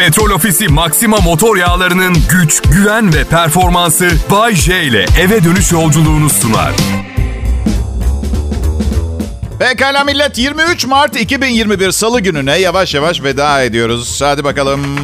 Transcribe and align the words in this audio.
Petrol 0.00 0.30
Ofisi 0.30 0.68
Maxima 0.68 1.16
motor 1.16 1.56
yağlarının 1.56 2.16
güç, 2.30 2.62
güven 2.62 3.14
ve 3.14 3.24
performansı 3.24 4.10
Bay 4.30 4.54
J 4.54 4.82
ile 4.82 5.06
eve 5.20 5.44
dönüş 5.44 5.72
yolculuğunu 5.72 6.30
sunar. 6.30 6.72
Pekala 9.58 10.04
millet 10.04 10.38
23 10.38 10.86
Mart 10.86 11.20
2021 11.20 11.90
Salı 11.90 12.20
gününe 12.20 12.58
yavaş 12.58 12.94
yavaş 12.94 13.22
veda 13.22 13.62
ediyoruz. 13.62 14.20
Hadi 14.22 14.44
bakalım. 14.44 14.98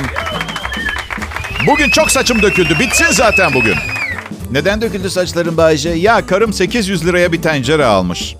Bugün 1.66 1.90
çok 1.90 2.10
saçım 2.10 2.42
döküldü. 2.42 2.78
Bitsin 2.78 3.10
zaten 3.10 3.54
bugün. 3.54 3.76
Neden 4.50 4.80
döküldü 4.80 5.10
saçların 5.10 5.56
Bayce? 5.56 5.90
Ya 5.90 6.26
karım 6.26 6.52
800 6.52 7.06
liraya 7.06 7.32
bir 7.32 7.42
tencere 7.42 7.84
almış. 7.84 8.36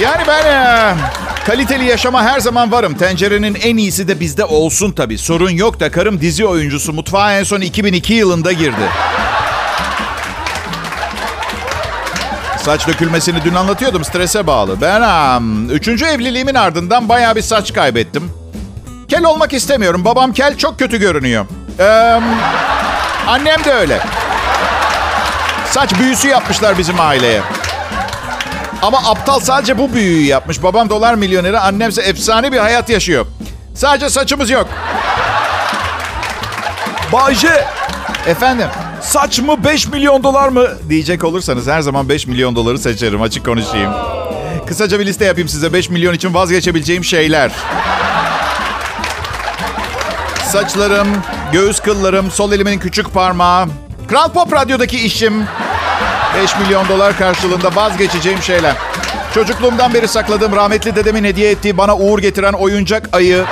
Yani 0.00 0.22
ben 0.28 0.46
e, 0.46 0.94
kaliteli 1.46 1.84
yaşama 1.84 2.22
her 2.24 2.40
zaman 2.40 2.72
varım. 2.72 2.94
Tencerenin 2.94 3.54
en 3.62 3.76
iyisi 3.76 4.08
de 4.08 4.20
bizde 4.20 4.44
olsun 4.44 4.92
tabii. 4.92 5.18
Sorun 5.18 5.50
yok 5.50 5.80
da 5.80 5.90
karım 5.90 6.20
dizi 6.20 6.46
oyuncusu. 6.46 6.92
Mutfağa 6.92 7.32
en 7.38 7.44
son 7.44 7.60
2002 7.60 8.14
yılında 8.14 8.52
girdi. 8.52 8.88
Saç 12.58 12.88
dökülmesini 12.88 13.44
dün 13.44 13.54
anlatıyordum. 13.54 14.04
Strese 14.04 14.46
bağlı. 14.46 14.80
Ben 14.80 15.00
um, 15.02 15.70
üçüncü 15.70 16.04
evliliğimin 16.04 16.54
ardından 16.54 17.08
bayağı 17.08 17.36
bir 17.36 17.42
saç 17.42 17.72
kaybettim. 17.72 18.30
Kel 19.08 19.24
olmak 19.24 19.52
istemiyorum. 19.52 20.04
Babam 20.04 20.32
kel 20.32 20.56
çok 20.58 20.78
kötü 20.78 20.98
görünüyor. 21.00 21.46
Ee, 21.78 22.20
annem 23.26 23.64
de 23.64 23.72
öyle. 23.72 24.00
Saç 25.70 25.94
büyüsü 25.98 26.28
yapmışlar 26.28 26.78
bizim 26.78 27.00
aileye. 27.00 27.40
Ama 28.84 28.98
aptal 28.98 29.40
sadece 29.40 29.78
bu 29.78 29.92
büyüyü 29.94 30.26
yapmış. 30.26 30.62
Babam 30.62 30.90
dolar 30.90 31.14
milyoneri, 31.14 31.58
annemse 31.58 32.02
efsane 32.02 32.52
bir 32.52 32.58
hayat 32.58 32.88
yaşıyor. 32.88 33.26
Sadece 33.74 34.10
saçımız 34.10 34.50
yok. 34.50 34.68
Bayce 37.12 37.64
Efendim? 38.26 38.68
saç 39.00 39.38
mı 39.38 39.64
5 39.64 39.88
milyon 39.88 40.22
dolar 40.22 40.48
mı? 40.48 40.66
Diyecek 40.88 41.24
olursanız 41.24 41.66
her 41.66 41.80
zaman 41.80 42.08
5 42.08 42.26
milyon 42.26 42.56
doları 42.56 42.78
seçerim. 42.78 43.22
Açık 43.22 43.44
konuşayım. 43.46 43.92
Kısaca 44.66 45.00
bir 45.00 45.06
liste 45.06 45.24
yapayım 45.24 45.48
size. 45.48 45.72
5 45.72 45.90
milyon 45.90 46.14
için 46.14 46.34
vazgeçebileceğim 46.34 47.04
şeyler. 47.04 47.52
Saçlarım, 50.44 51.08
göğüs 51.52 51.80
kıllarım, 51.80 52.30
sol 52.30 52.52
elimin 52.52 52.78
küçük 52.78 53.14
parmağı. 53.14 53.66
Kral 54.08 54.32
Pop 54.32 54.52
Radyo'daki 54.52 54.98
işim. 54.98 55.46
5 56.42 56.58
milyon 56.58 56.88
dolar 56.88 57.18
karşılığında 57.18 57.76
vazgeçeceğim 57.76 58.42
şeyler. 58.42 58.74
Çocukluğumdan 59.34 59.94
beri 59.94 60.08
sakladığım 60.08 60.56
rahmetli 60.56 60.96
dedemin 60.96 61.24
hediye 61.24 61.50
ettiği 61.50 61.76
bana 61.76 61.96
uğur 61.96 62.18
getiren 62.18 62.52
oyuncak 62.52 63.08
ayı. 63.12 63.44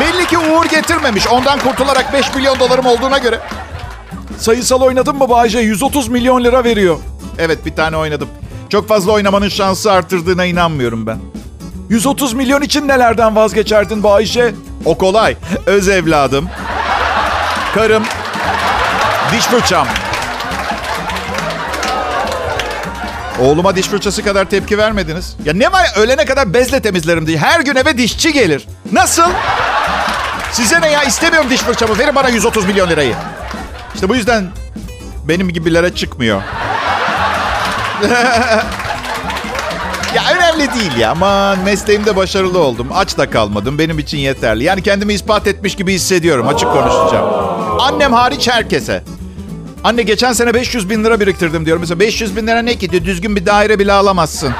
Belli 0.00 0.26
ki 0.26 0.38
uğur 0.38 0.64
getirmemiş. 0.64 1.26
Ondan 1.26 1.58
kurtularak 1.58 2.12
5 2.12 2.34
milyon 2.34 2.58
dolarım 2.58 2.86
olduğuna 2.86 3.18
göre. 3.18 3.40
Sayısal 4.38 4.80
oynadın 4.80 5.16
mı 5.16 5.28
Bayce? 5.28 5.58
130 5.58 6.08
milyon 6.08 6.44
lira 6.44 6.64
veriyor. 6.64 6.96
Evet 7.38 7.66
bir 7.66 7.74
tane 7.74 7.96
oynadım. 7.96 8.28
Çok 8.68 8.88
fazla 8.88 9.12
oynamanın 9.12 9.48
şansı 9.48 9.92
arttırdığına 9.92 10.44
inanmıyorum 10.44 11.06
ben. 11.06 11.18
130 11.88 12.32
milyon 12.32 12.62
için 12.62 12.88
nelerden 12.88 13.36
vazgeçerdin 13.36 14.02
Bayce? 14.02 14.54
O 14.84 14.98
kolay. 14.98 15.36
Öz 15.66 15.88
evladım. 15.88 16.48
Karım. 17.74 18.02
Diş 19.32 19.44
fırçam. 19.44 19.86
Oğluma 23.40 23.76
diş 23.76 23.86
fırçası 23.86 24.22
kadar 24.24 24.44
tepki 24.44 24.78
vermediniz. 24.78 25.36
Ya 25.44 25.52
ne 25.52 25.72
var 25.72 25.86
ölene 25.96 26.24
kadar 26.24 26.54
bezle 26.54 26.80
temizlerim 26.80 27.26
diye. 27.26 27.38
Her 27.38 27.60
gün 27.60 27.76
eve 27.76 27.98
dişçi 27.98 28.32
gelir. 28.32 28.66
Nasıl? 28.92 29.30
Size 30.52 30.80
ne 30.80 30.90
ya 30.90 31.02
istemiyorum 31.02 31.50
diş 31.50 31.60
fırçamı. 31.60 31.98
Verin 31.98 32.14
bana 32.14 32.28
130 32.28 32.66
milyon 32.66 32.90
lirayı. 32.90 33.14
İşte 33.94 34.08
bu 34.08 34.16
yüzden 34.16 34.46
benim 35.28 35.48
gibilere 35.50 35.94
çıkmıyor. 35.94 36.42
ya 40.14 40.22
önemli 40.36 40.74
değil 40.74 40.96
ya. 40.96 41.10
Aman 41.10 41.58
mesleğimde 41.58 42.16
başarılı 42.16 42.58
oldum. 42.58 42.88
Aç 42.94 43.18
da 43.18 43.30
kalmadım. 43.30 43.78
Benim 43.78 43.98
için 43.98 44.18
yeterli. 44.18 44.64
Yani 44.64 44.82
kendimi 44.82 45.12
ispat 45.14 45.46
etmiş 45.46 45.74
gibi 45.76 45.92
hissediyorum. 45.92 46.48
Açık 46.48 46.72
konuşacağım. 46.72 47.30
Annem 47.80 48.12
hariç 48.12 48.48
herkese. 48.48 49.02
Anne 49.84 50.02
geçen 50.02 50.32
sene 50.32 50.54
500 50.54 50.90
bin 50.90 51.04
lira 51.04 51.20
biriktirdim 51.20 51.66
diyorum. 51.66 51.80
Mesela 51.80 52.00
500 52.00 52.36
bin 52.36 52.46
lira 52.46 52.62
ne 52.62 52.74
ki? 52.78 52.90
diyor. 52.90 53.04
Düzgün 53.04 53.36
bir 53.36 53.46
daire 53.46 53.78
bile 53.78 53.92
alamazsın. 53.92 54.52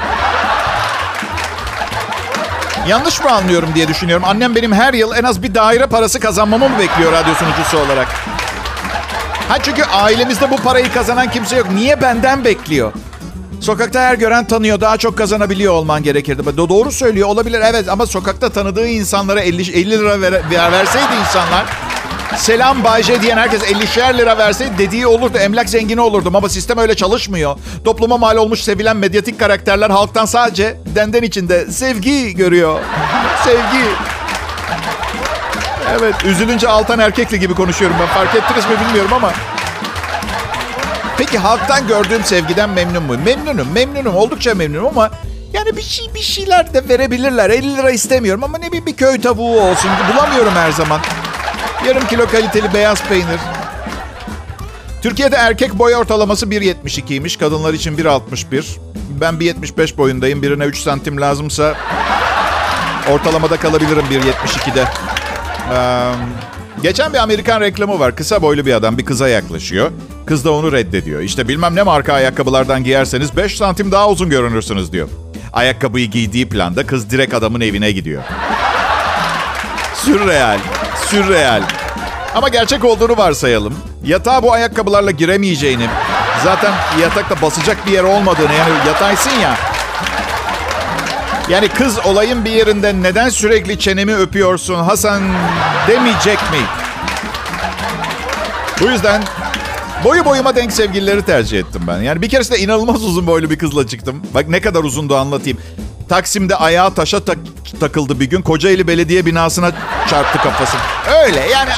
Yanlış 2.87 3.23
mı 3.23 3.31
anlıyorum 3.31 3.69
diye 3.75 3.87
düşünüyorum. 3.87 4.25
Annem 4.27 4.55
benim 4.55 4.73
her 4.73 4.93
yıl 4.93 5.15
en 5.15 5.23
az 5.23 5.43
bir 5.43 5.55
daire 5.55 5.85
parası 5.87 6.19
kazanmamı 6.19 6.69
mı 6.69 6.79
bekliyor 6.79 7.11
radyo 7.11 7.33
sunucusu 7.35 7.77
olarak? 7.77 8.07
Ha 9.49 9.57
çünkü 9.63 9.83
ailemizde 9.83 10.51
bu 10.51 10.55
parayı 10.57 10.93
kazanan 10.93 11.31
kimse 11.31 11.55
yok. 11.57 11.67
Niye 11.71 12.01
benden 12.01 12.45
bekliyor? 12.45 12.91
Sokakta 13.61 14.01
her 14.01 14.13
gören 14.15 14.45
tanıyor. 14.47 14.81
Daha 14.81 14.97
çok 14.97 15.17
kazanabiliyor 15.17 15.73
olman 15.73 16.03
gerekirdi. 16.03 16.41
Do- 16.41 16.69
Doğru 16.69 16.91
söylüyor 16.91 17.27
olabilir 17.27 17.61
evet 17.65 17.89
ama 17.89 18.05
sokakta 18.05 18.49
tanıdığı 18.49 18.87
insanlara 18.87 19.41
50, 19.41 19.61
50 19.71 19.89
lira 19.91 20.21
ver, 20.21 20.33
ver- 20.33 20.71
verseydi 20.71 21.05
insanlar 21.27 21.65
Selam 22.37 22.83
Bayce 22.83 23.21
diyen 23.21 23.37
herkes 23.37 23.61
50'şer 23.61 24.17
lira 24.17 24.37
verseydi 24.37 24.77
dediği 24.77 25.07
olurdu. 25.07 25.37
Emlak 25.37 25.69
zengini 25.69 26.01
olurdum 26.01 26.35
ama 26.35 26.49
sistem 26.49 26.77
öyle 26.77 26.95
çalışmıyor. 26.95 27.57
Topluma 27.85 28.17
mal 28.17 28.37
olmuş 28.37 28.59
sevilen 28.61 28.97
medyatik 28.97 29.39
karakterler 29.39 29.89
halktan 29.89 30.25
sadece 30.25 30.77
denden 30.95 31.23
içinde 31.23 31.71
sevgi 31.71 32.35
görüyor. 32.35 32.79
Sevgi. 33.43 33.85
Evet, 35.99 36.15
üzülünce 36.25 36.67
altan 36.67 36.99
erkekli 36.99 37.39
gibi 37.39 37.53
konuşuyorum 37.53 37.97
ben. 37.99 38.07
Fark 38.07 38.35
ettiniz 38.35 38.65
mi 38.65 38.87
bilmiyorum 38.87 39.13
ama. 39.13 39.33
Peki 41.17 41.37
halktan 41.37 41.87
gördüğüm 41.87 42.23
sevgiden 42.23 42.69
memnun 42.69 43.03
muyum? 43.03 43.23
Memnunum, 43.23 43.67
memnunum. 43.73 44.15
Oldukça 44.15 44.55
memnunum 44.55 44.87
ama 44.87 45.11
yani 45.53 45.77
bir 45.77 45.81
şey 45.81 46.13
bir 46.15 46.21
şeyler 46.21 46.73
de 46.73 46.89
verebilirler. 46.89 47.49
50 47.49 47.77
lira 47.77 47.91
istemiyorum 47.91 48.43
ama 48.43 48.57
ne 48.57 48.67
bileyim 48.67 48.85
bir 48.85 48.95
köy 48.95 49.21
tavuğu 49.21 49.61
olsun. 49.61 49.91
Bulamıyorum 50.13 50.53
her 50.55 50.71
zaman. 50.71 51.01
Yarım 51.85 52.07
kilo 52.07 52.25
kaliteli 52.25 52.73
beyaz 52.73 53.07
peynir. 53.07 53.39
Türkiye'de 55.01 55.35
erkek 55.35 55.79
boy 55.79 55.95
ortalaması 55.95 56.45
1.72'ymiş. 56.45 57.39
Kadınlar 57.39 57.73
için 57.73 57.97
1.61. 57.97 58.77
Ben 59.21 59.33
1.75 59.33 59.97
boyundayım. 59.97 60.41
Birine 60.41 60.63
3 60.63 60.77
santim 60.77 61.21
lazımsa 61.21 61.75
ortalamada 63.09 63.57
kalabilirim 63.57 64.05
1.72'de. 64.11 64.85
Ee, 65.73 66.11
geçen 66.83 67.13
bir 67.13 67.17
Amerikan 67.17 67.61
reklamı 67.61 67.99
var. 67.99 68.15
Kısa 68.15 68.41
boylu 68.41 68.65
bir 68.65 68.73
adam 68.73 68.97
bir 68.97 69.05
kıza 69.05 69.27
yaklaşıyor. 69.27 69.91
Kız 70.25 70.45
da 70.45 70.51
onu 70.51 70.71
reddediyor. 70.71 71.21
İşte 71.21 71.47
bilmem 71.47 71.75
ne 71.75 71.83
marka 71.83 72.13
ayakkabılardan 72.13 72.83
giyerseniz 72.83 73.37
5 73.37 73.57
santim 73.57 73.91
daha 73.91 74.09
uzun 74.09 74.29
görünürsünüz 74.29 74.91
diyor. 74.91 75.09
Ayakkabıyı 75.53 76.11
giydiği 76.11 76.49
planda 76.49 76.87
kız 76.87 77.09
direkt 77.09 77.33
adamın 77.33 77.61
evine 77.61 77.91
gidiyor. 77.91 78.23
Sürreal. 79.95 80.59
Sürreal. 81.15 81.63
Ama 82.35 82.49
gerçek 82.49 82.85
olduğunu 82.85 83.17
varsayalım. 83.17 83.75
Yatağa 84.05 84.43
bu 84.43 84.53
ayakkabılarla 84.53 85.11
giremeyeceğini, 85.11 85.87
zaten 86.43 86.73
yatakta 87.01 87.41
basacak 87.41 87.87
bir 87.87 87.91
yer 87.91 88.03
olmadığını, 88.03 88.53
yani 88.53 88.87
yataysın 88.87 89.39
ya. 89.39 89.55
Yani 91.49 91.67
kız 91.67 92.05
olayın 92.05 92.45
bir 92.45 92.51
yerinde 92.51 92.93
neden 93.01 93.29
sürekli 93.29 93.79
çenemi 93.79 94.15
öpüyorsun 94.15 94.83
Hasan 94.83 95.23
demeyecek 95.87 96.37
mi? 96.37 96.59
Bu 98.81 98.85
yüzden 98.85 99.23
boyu 100.03 100.25
boyuma 100.25 100.55
denk 100.55 100.71
sevgilileri 100.71 101.21
tercih 101.21 101.59
ettim 101.59 101.81
ben. 101.87 102.01
Yani 102.01 102.21
bir 102.21 102.29
keresinde 102.29 102.59
inanılmaz 102.59 103.03
uzun 103.03 103.27
boylu 103.27 103.49
bir 103.49 103.57
kızla 103.57 103.87
çıktım. 103.87 104.21
Bak 104.33 104.49
ne 104.49 104.61
kadar 104.61 104.83
uzundu 104.83 105.17
anlatayım. 105.17 105.57
Taksim'de 106.09 106.55
ayağı 106.55 106.93
taşa 106.93 107.19
tak- 107.25 107.37
takıldı 107.79 108.19
bir 108.19 108.25
gün. 108.25 108.41
Kocaeli 108.41 108.87
Belediye 108.87 109.25
binasına 109.25 109.71
çarptı 110.09 110.37
kafası. 110.39 110.77
Öyle 111.25 111.39
yani 111.39 111.69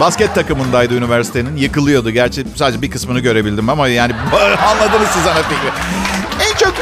Basket 0.00 0.34
takımındaydı 0.34 0.94
üniversitenin. 0.94 1.56
Yıkılıyordu. 1.56 2.10
Gerçi 2.10 2.44
sadece 2.56 2.82
bir 2.82 2.90
kısmını 2.90 3.20
görebildim 3.20 3.68
ama 3.68 3.88
yani 3.88 4.12
anladınız 4.66 5.08
siz 5.14 5.26
ana 5.26 5.42
fikri. 5.42 5.70
En 6.52 6.56
çok 6.56 6.72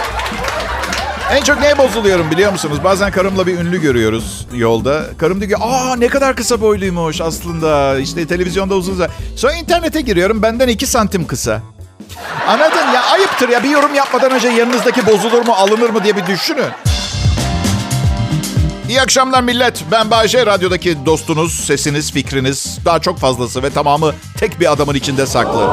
en 1.33 1.45
çok 1.45 1.61
neye 1.61 1.79
bozuluyorum 1.79 2.31
biliyor 2.31 2.53
musunuz? 2.53 2.79
Bazen 2.85 3.11
karımla 3.11 3.47
bir 3.47 3.59
ünlü 3.59 3.81
görüyoruz 3.81 4.47
yolda. 4.55 5.03
Karım 5.19 5.41
diyor 5.41 5.51
ki 5.51 5.57
aa 5.65 5.97
ne 5.97 6.09
kadar 6.09 6.37
kısa 6.37 6.61
boyluymuş 6.61 7.21
aslında. 7.21 7.99
İşte 7.99 8.27
televizyonda 8.27 8.75
uzun. 8.75 9.05
Sonra 9.37 9.53
internete 9.55 10.01
giriyorum 10.01 10.43
benden 10.43 10.69
iki 10.69 10.87
santim 10.87 11.27
kısa. 11.27 11.61
Anladın 12.49 12.93
ya 12.95 13.03
ayıptır 13.03 13.49
ya 13.49 13.63
bir 13.63 13.71
yorum 13.71 13.95
yapmadan 13.95 14.31
önce 14.31 14.49
yanınızdaki 14.49 15.07
bozulur 15.07 15.47
mu 15.47 15.53
alınır 15.53 15.91
mı 15.91 16.05
diye 16.05 16.17
bir 16.17 16.27
düşünün. 16.27 16.71
İyi 18.89 19.01
akşamlar 19.01 19.43
millet. 19.43 19.85
Ben 19.91 20.11
Bayece, 20.11 20.47
radyodaki 20.47 21.07
dostunuz, 21.07 21.53
sesiniz, 21.65 22.13
fikriniz, 22.13 22.79
daha 22.85 22.99
çok 22.99 23.19
fazlası 23.19 23.63
ve 23.63 23.71
tamamı 23.71 24.13
tek 24.39 24.61
bir 24.61 24.73
adamın 24.73 24.95
içinde 24.95 25.27
saklı. 25.27 25.69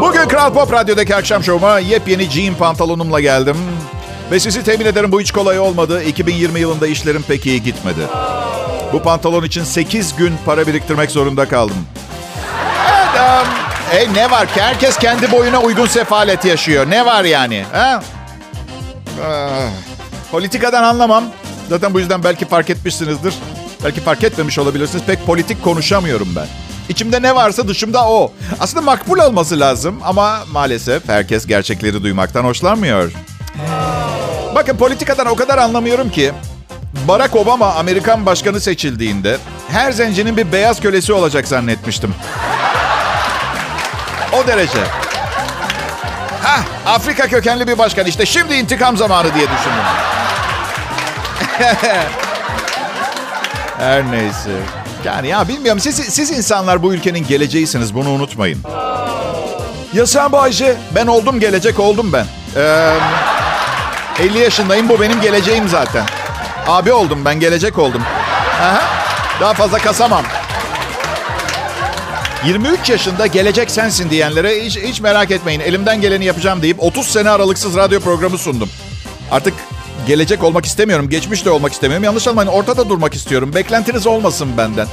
Bugün 0.00 0.28
Kral 0.28 0.52
Pop 0.52 0.72
Radyo'daki 0.72 1.16
akşam 1.16 1.44
şovuma 1.44 1.78
yepyeni 1.78 2.30
jean 2.30 2.54
pantolonumla 2.54 3.20
geldim. 3.20 3.56
Ve 4.30 4.40
sizi 4.40 4.62
temin 4.62 4.86
ederim 4.86 5.12
bu 5.12 5.20
hiç 5.20 5.32
kolay 5.32 5.58
olmadı. 5.58 6.02
2020 6.02 6.60
yılında 6.60 6.86
işlerim 6.86 7.22
pek 7.22 7.46
iyi 7.46 7.62
gitmedi. 7.62 8.00
Bu 8.92 9.02
pantolon 9.02 9.44
için 9.44 9.64
8 9.64 10.16
gün 10.16 10.34
para 10.46 10.66
biriktirmek 10.66 11.10
zorunda 11.10 11.48
kaldım. 11.48 11.76
E 13.92 14.14
ne 14.14 14.30
var 14.30 14.54
ki? 14.54 14.60
Herkes 14.62 14.96
kendi 14.96 15.32
boyuna 15.32 15.60
uygun 15.60 15.86
sefalet 15.86 16.44
yaşıyor. 16.44 16.90
Ne 16.90 17.06
var 17.06 17.24
yani? 17.24 17.64
Ha? 17.72 18.02
Ah, 19.26 19.68
politikadan 20.30 20.82
anlamam. 20.82 21.24
Zaten 21.68 21.94
bu 21.94 22.00
yüzden 22.00 22.24
belki 22.24 22.44
fark 22.48 22.70
etmişsinizdir. 22.70 23.34
Belki 23.84 24.00
fark 24.00 24.24
etmemiş 24.24 24.58
olabilirsiniz. 24.58 25.04
Pek 25.04 25.26
politik 25.26 25.64
konuşamıyorum 25.64 26.28
ben. 26.36 26.46
İçimde 26.88 27.22
ne 27.22 27.34
varsa 27.34 27.68
dışımda 27.68 28.08
o. 28.08 28.32
Aslında 28.60 28.82
makbul 28.82 29.18
olması 29.18 29.60
lazım 29.60 30.00
ama 30.04 30.38
maalesef 30.52 31.08
herkes 31.08 31.46
gerçekleri 31.46 32.02
duymaktan 32.02 32.44
hoşlanmıyor. 32.44 33.12
Bakın 34.54 34.76
politikadan 34.76 35.26
o 35.26 35.34
kadar 35.36 35.58
anlamıyorum 35.58 36.10
ki 36.10 36.32
Barack 37.08 37.36
Obama 37.36 37.74
Amerikan 37.74 38.26
başkanı 38.26 38.60
seçildiğinde 38.60 39.38
her 39.68 39.92
zencinin 39.92 40.36
bir 40.36 40.52
beyaz 40.52 40.80
kölesi 40.80 41.12
olacak 41.12 41.48
zannetmiştim. 41.48 42.14
O 44.38 44.46
derece. 44.46 44.78
Hah, 46.42 46.60
Afrika 46.86 47.28
kökenli 47.28 47.66
bir 47.66 47.78
başkan 47.78 48.06
işte 48.06 48.26
şimdi 48.26 48.54
intikam 48.54 48.96
zamanı 48.96 49.34
diye 49.34 49.44
düşündüm. 49.44 49.84
Her 53.78 54.10
neyse. 54.10 54.50
Yani 55.04 55.28
ya 55.28 55.48
bilmiyorum 55.48 55.80
siz, 55.80 55.96
siz 55.96 56.30
insanlar 56.30 56.82
bu 56.82 56.94
ülkenin 56.94 57.26
geleceğisiniz 57.26 57.94
bunu 57.94 58.08
unutmayın. 58.08 58.58
Ya 59.92 60.06
sen 60.06 60.32
Bayce? 60.32 60.76
Ben 60.94 61.06
oldum 61.06 61.40
gelecek 61.40 61.80
oldum 61.80 62.12
ben. 62.12 62.26
Ee, 62.56 62.94
50 64.20 64.38
yaşındayım 64.38 64.88
bu 64.88 65.00
benim 65.00 65.20
geleceğim 65.20 65.68
zaten. 65.68 66.04
Abi 66.66 66.92
oldum 66.92 67.24
ben 67.24 67.40
gelecek 67.40 67.78
oldum. 67.78 68.02
Aha, 68.62 68.82
daha 69.40 69.54
fazla 69.54 69.78
kasamam. 69.78 70.24
23 72.46 72.90
yaşında 72.90 73.26
gelecek 73.26 73.70
sensin 73.70 74.10
diyenlere 74.10 74.64
hiç, 74.64 74.76
hiç 74.76 75.00
merak 75.00 75.30
etmeyin. 75.30 75.60
Elimden 75.60 76.00
geleni 76.00 76.24
yapacağım 76.24 76.62
deyip 76.62 76.82
30 76.82 77.06
sene 77.06 77.30
aralıksız 77.30 77.76
radyo 77.76 78.00
programı 78.00 78.38
sundum. 78.38 78.68
Artık 79.30 79.54
gelecek 80.06 80.44
olmak 80.44 80.66
istemiyorum. 80.66 81.08
Geçmiş 81.08 81.44
de 81.44 81.50
olmak 81.50 81.72
istemiyorum. 81.72 82.04
Yanlış 82.04 82.28
anlamayın 82.28 82.50
ortada 82.50 82.88
durmak 82.88 83.14
istiyorum. 83.14 83.54
Beklentiniz 83.54 84.06
olmasın 84.06 84.48
benden. 84.56 84.86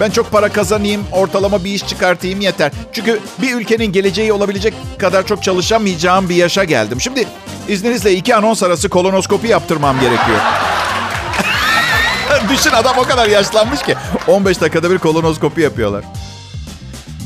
Ben 0.00 0.10
çok 0.10 0.30
para 0.30 0.48
kazanayım, 0.48 1.04
ortalama 1.12 1.64
bir 1.64 1.70
iş 1.70 1.86
çıkartayım 1.86 2.40
yeter. 2.40 2.72
Çünkü 2.92 3.20
bir 3.42 3.54
ülkenin 3.54 3.92
geleceği 3.92 4.32
olabilecek 4.32 4.74
kadar 4.98 5.26
çok 5.26 5.42
çalışamayacağım 5.42 6.28
bir 6.28 6.34
yaşa 6.34 6.64
geldim. 6.64 7.00
Şimdi 7.00 7.26
izninizle 7.68 8.12
iki 8.12 8.34
anons 8.34 8.62
arası 8.62 8.88
kolonoskopi 8.88 9.48
yaptırmam 9.48 10.00
gerekiyor. 10.00 10.38
Düşün 12.50 12.70
adam 12.70 12.98
o 12.98 13.02
kadar 13.02 13.28
yaşlanmış 13.28 13.82
ki 13.82 13.94
15 14.28 14.60
dakikada 14.60 14.90
bir 14.90 14.98
kolonoskopi 14.98 15.60
yapıyorlar. 15.60 16.04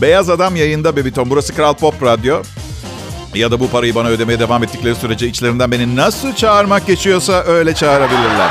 Beyaz 0.01 0.31
Adam 0.31 0.57
yayında 0.57 0.97
Bebiton. 0.97 1.31
Burası 1.31 1.55
Kral 1.55 1.75
Pop 1.75 2.03
Radyo. 2.03 2.43
Ya 3.35 3.51
da 3.51 3.61
bu 3.61 3.71
parayı 3.71 3.95
bana 3.95 4.09
ödemeye 4.09 4.41
devam 4.41 4.65
ettikleri 4.65 4.95
sürece 4.95 5.27
içlerinden 5.27 5.71
beni 5.71 5.97
nasıl 5.97 6.35
çağırmak 6.35 6.87
geçiyorsa 6.87 7.33
öyle 7.33 7.75
çağırabilirler. 7.75 8.51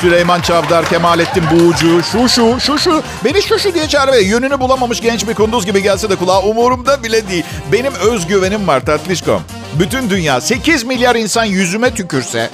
Süleyman 0.00 0.40
Çavdar, 0.40 0.84
Kemalettin 0.88 1.44
Buğucu, 1.50 2.02
şu 2.02 2.28
şu, 2.28 2.60
şu 2.60 2.78
şu. 2.78 3.02
Beni 3.24 3.42
şu 3.42 3.58
şu 3.58 3.74
diye 3.74 3.88
çağır 3.88 4.12
ve 4.12 4.20
yönünü 4.20 4.60
bulamamış 4.60 5.00
genç 5.00 5.28
bir 5.28 5.34
kunduz 5.34 5.66
gibi 5.66 5.82
gelse 5.82 6.10
de 6.10 6.16
kulağa 6.16 6.42
umurumda 6.42 7.02
bile 7.02 7.28
değil. 7.28 7.44
Benim 7.72 7.94
özgüvenim 7.94 8.66
var 8.66 8.86
tatlışkom. 8.86 9.42
Bütün 9.78 10.10
dünya 10.10 10.40
8 10.40 10.84
milyar 10.84 11.16
insan 11.16 11.44
yüzüme 11.44 11.94
tükürse... 11.94 12.50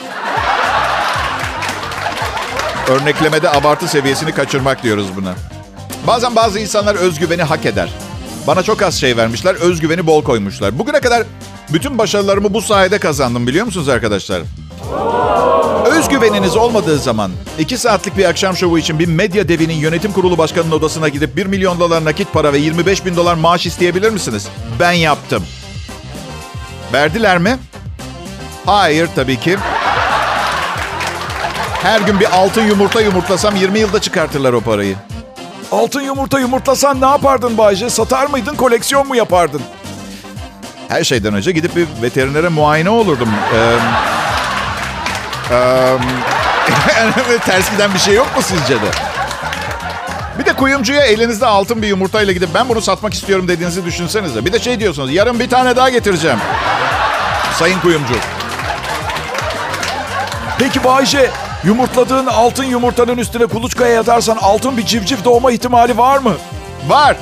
Örneklemede 2.88 3.50
abartı 3.50 3.88
seviyesini 3.88 4.32
kaçırmak 4.32 4.82
diyoruz 4.82 5.06
buna. 5.16 5.34
Bazen 6.06 6.36
bazı 6.36 6.58
insanlar 6.58 6.94
özgüveni 6.94 7.42
hak 7.42 7.66
eder. 7.66 7.88
Bana 8.46 8.62
çok 8.62 8.82
az 8.82 8.94
şey 8.94 9.16
vermişler, 9.16 9.54
özgüveni 9.54 10.06
bol 10.06 10.24
koymuşlar. 10.24 10.78
Bugüne 10.78 11.00
kadar 11.00 11.22
bütün 11.72 11.98
başarılarımı 11.98 12.54
bu 12.54 12.62
sayede 12.62 12.98
kazandım 12.98 13.46
biliyor 13.46 13.66
musunuz 13.66 13.88
arkadaşlar? 13.88 14.42
Özgüveniniz 15.86 16.56
olmadığı 16.56 16.98
zaman 16.98 17.30
2 17.58 17.78
saatlik 17.78 18.16
bir 18.16 18.24
akşam 18.24 18.56
şovu 18.56 18.78
için 18.78 18.98
bir 18.98 19.08
medya 19.08 19.48
devinin 19.48 19.74
yönetim 19.74 20.12
kurulu 20.12 20.38
başkanının 20.38 20.72
odasına 20.72 21.08
gidip 21.08 21.36
1 21.36 21.46
milyon 21.46 21.80
dolar 21.80 22.04
nakit 22.04 22.32
para 22.32 22.52
ve 22.52 22.58
25 22.58 23.06
bin 23.06 23.16
dolar 23.16 23.34
maaş 23.34 23.66
isteyebilir 23.66 24.10
misiniz? 24.10 24.48
Ben 24.80 24.92
yaptım. 24.92 25.44
Verdiler 26.92 27.38
mi? 27.38 27.58
Hayır 28.66 29.08
tabii 29.14 29.40
ki. 29.40 29.56
Her 31.82 32.00
gün 32.00 32.20
bir 32.20 32.36
altın 32.36 32.62
yumurta 32.62 33.00
yumurtlasam 33.00 33.56
20 33.56 33.78
yılda 33.78 34.00
çıkartırlar 34.00 34.52
o 34.52 34.60
parayı. 34.60 34.96
Altın 35.72 36.00
yumurta 36.00 36.40
yumurtlasan 36.40 37.00
ne 37.00 37.06
yapardın 37.06 37.58
Bayce? 37.58 37.90
Satar 37.90 38.26
mıydın, 38.26 38.54
koleksiyon 38.54 39.06
mu 39.06 39.16
yapardın? 39.16 39.62
Her 40.88 41.04
şeyden 41.04 41.34
önce 41.34 41.52
gidip 41.52 41.76
bir 41.76 41.86
veterinere 42.02 42.48
muayene 42.48 42.90
olurdum. 42.90 43.28
Ee, 43.54 43.76
ee, 45.50 47.38
ters 47.46 47.70
giden 47.70 47.94
bir 47.94 47.98
şey 47.98 48.14
yok 48.14 48.36
mu 48.36 48.42
sizce 48.42 48.74
de? 48.74 48.86
Bir 50.38 50.44
de 50.44 50.52
kuyumcuya 50.52 51.02
elinizde 51.02 51.46
altın 51.46 51.82
bir 51.82 51.88
yumurtayla 51.88 52.32
gidip 52.32 52.48
ben 52.54 52.68
bunu 52.68 52.80
satmak 52.80 53.14
istiyorum 53.14 53.48
dediğinizi 53.48 53.84
düşünsenize. 53.84 54.44
Bir 54.44 54.52
de 54.52 54.58
şey 54.58 54.80
diyorsunuz 54.80 55.12
yarın 55.12 55.40
bir 55.40 55.50
tane 55.50 55.76
daha 55.76 55.90
getireceğim. 55.90 56.38
Sayın 57.58 57.80
kuyumcu. 57.80 58.14
Peki 60.58 60.84
Bayce, 60.84 61.30
yumurtladığın 61.66 62.26
altın 62.26 62.64
yumurtanın 62.64 63.18
üstüne 63.18 63.46
kuluçkaya 63.46 63.94
yatarsan 63.94 64.36
altın 64.36 64.76
bir 64.76 64.86
civciv 64.86 65.24
doğma 65.24 65.52
ihtimali 65.52 65.98
var 65.98 66.18
mı? 66.18 66.34
Var. 66.88 67.16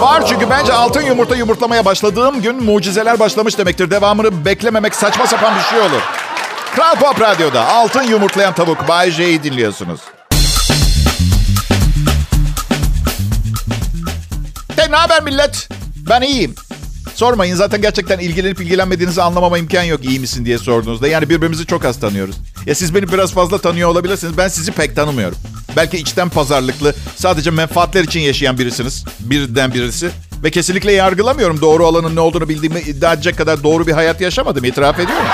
Var 0.00 0.26
çünkü 0.26 0.50
bence 0.50 0.72
altın 0.72 1.02
yumurta 1.02 1.36
yumurtlamaya 1.36 1.84
başladığım 1.84 2.42
gün 2.42 2.64
mucizeler 2.64 3.18
başlamış 3.18 3.58
demektir. 3.58 3.90
Devamını 3.90 4.44
beklememek 4.44 4.94
saçma 4.94 5.26
sapan 5.26 5.54
bir 5.56 5.62
şey 5.62 5.80
olur. 5.80 6.02
Kral 6.74 6.94
Pop 6.94 7.20
Radyo'da 7.20 7.68
altın 7.68 8.02
yumurtlayan 8.02 8.54
tavuk 8.54 8.88
Bay 8.88 9.10
J'yi 9.10 9.42
dinliyorsunuz. 9.42 10.00
Hey, 14.76 14.90
ne 14.90 14.96
haber 14.96 15.22
millet? 15.22 15.68
Ben 16.10 16.20
iyiyim. 16.22 16.54
Sormayın 17.18 17.56
zaten 17.56 17.82
gerçekten 17.82 18.18
ilgilenip 18.18 18.60
ilgilenmediğinizi 18.60 19.22
anlamama 19.22 19.58
imkan 19.58 19.82
yok 19.82 20.04
iyi 20.04 20.20
misin 20.20 20.44
diye 20.44 20.58
sorduğunuzda. 20.58 21.08
Yani 21.08 21.28
birbirimizi 21.28 21.66
çok 21.66 21.84
az 21.84 22.00
tanıyoruz. 22.00 22.36
Ya 22.66 22.74
siz 22.74 22.94
beni 22.94 23.12
biraz 23.12 23.32
fazla 23.32 23.58
tanıyor 23.58 23.88
olabilirsiniz. 23.88 24.38
Ben 24.38 24.48
sizi 24.48 24.72
pek 24.72 24.96
tanımıyorum. 24.96 25.38
Belki 25.76 25.96
içten 25.96 26.28
pazarlıklı, 26.28 26.94
sadece 27.16 27.50
menfaatler 27.50 28.04
için 28.04 28.20
yaşayan 28.20 28.58
birisiniz. 28.58 29.04
Birden 29.20 29.74
birisi. 29.74 30.10
Ve 30.44 30.50
kesinlikle 30.50 30.92
yargılamıyorum. 30.92 31.60
Doğru 31.60 31.86
olanın 31.86 32.16
ne 32.16 32.20
olduğunu 32.20 32.48
bildiğimi 32.48 32.80
iddia 32.80 33.12
edecek 33.12 33.38
kadar 33.38 33.62
doğru 33.62 33.86
bir 33.86 33.92
hayat 33.92 34.20
yaşamadım. 34.20 34.64
itiraf 34.64 34.98
ediyorum. 35.00 35.26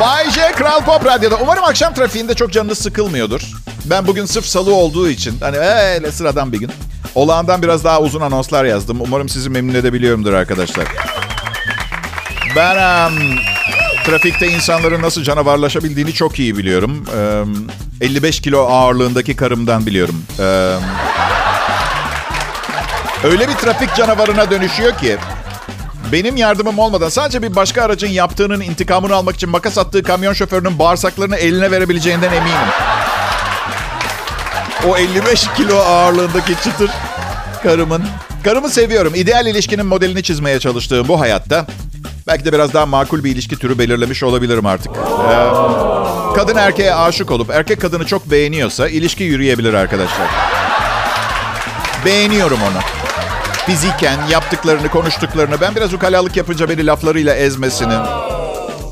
Bay 0.00 0.30
J 0.30 0.52
Kral 0.52 0.84
Pop 0.84 1.06
Radyo'da. 1.06 1.36
Umarım 1.42 1.64
akşam 1.64 1.94
trafiğinde 1.94 2.34
çok 2.34 2.52
canınız 2.52 2.78
sıkılmıyordur. 2.78 3.40
Ben 3.90 4.06
bugün 4.06 4.24
sırf 4.24 4.46
salı 4.46 4.74
olduğu 4.74 5.08
için 5.08 5.34
hani 5.40 5.58
öyle 5.58 6.12
sıradan 6.12 6.52
bir 6.52 6.58
gün. 6.58 6.70
Olağandan 7.14 7.62
biraz 7.62 7.84
daha 7.84 8.00
uzun 8.00 8.20
anonslar 8.20 8.64
yazdım. 8.64 9.00
Umarım 9.00 9.28
sizi 9.28 9.50
memnun 9.50 9.74
edebiliyorumdur 9.74 10.32
arkadaşlar. 10.32 10.86
Ben 12.56 12.76
um, 12.76 13.38
trafikte 14.04 14.48
insanların 14.48 15.02
nasıl 15.02 15.22
canavarlaşabildiğini 15.22 16.12
çok 16.12 16.38
iyi 16.38 16.58
biliyorum. 16.58 17.04
Um, 17.42 17.66
55 18.00 18.40
kilo 18.40 18.66
ağırlığındaki 18.66 19.36
karımdan 19.36 19.86
biliyorum. 19.86 20.22
Um, 20.38 20.84
öyle 23.24 23.48
bir 23.48 23.54
trafik 23.54 23.94
canavarına 23.96 24.50
dönüşüyor 24.50 24.98
ki 24.98 25.16
benim 26.12 26.36
yardımım 26.36 26.78
olmadan 26.78 27.08
sadece 27.08 27.42
bir 27.42 27.56
başka 27.56 27.82
aracın 27.82 28.08
yaptığının 28.08 28.60
intikamını 28.60 29.14
almak 29.14 29.34
için 29.34 29.50
makas 29.50 29.78
attığı 29.78 30.02
kamyon 30.02 30.32
şoförünün 30.32 30.78
bağırsaklarını 30.78 31.36
eline 31.36 31.70
verebileceğinden 31.70 32.32
eminim. 32.32 32.68
O 34.88 34.96
55 34.96 35.48
kilo 35.56 35.76
ağırlığındaki 35.76 36.54
çıtır 36.64 36.90
karımın. 37.62 38.04
Karımı 38.44 38.68
seviyorum. 38.68 39.14
İdeal 39.14 39.46
ilişkinin 39.46 39.86
modelini 39.86 40.22
çizmeye 40.22 40.60
çalıştığım 40.60 41.08
bu 41.08 41.20
hayatta 41.20 41.66
belki 42.26 42.44
de 42.44 42.52
biraz 42.52 42.74
daha 42.74 42.86
makul 42.86 43.24
bir 43.24 43.30
ilişki 43.30 43.56
türü 43.56 43.78
belirlemiş 43.78 44.22
olabilirim 44.22 44.66
artık. 44.66 44.92
Ee, 44.96 45.48
kadın 46.36 46.56
erkeğe 46.56 46.94
aşık 46.94 47.30
olup 47.30 47.50
erkek 47.50 47.80
kadını 47.80 48.06
çok 48.06 48.30
beğeniyorsa 48.30 48.88
ilişki 48.88 49.24
yürüyebilir 49.24 49.74
arkadaşlar. 49.74 50.28
Beğeniyorum 52.04 52.58
onu. 52.62 52.80
Fiziken 53.66 54.18
yaptıklarını, 54.30 54.88
konuştuklarını, 54.88 55.60
ben 55.60 55.76
biraz 55.76 55.94
ukalalık 55.94 56.36
yapınca 56.36 56.68
beni 56.68 56.86
laflarıyla 56.86 57.34
ezmesini. 57.34 57.94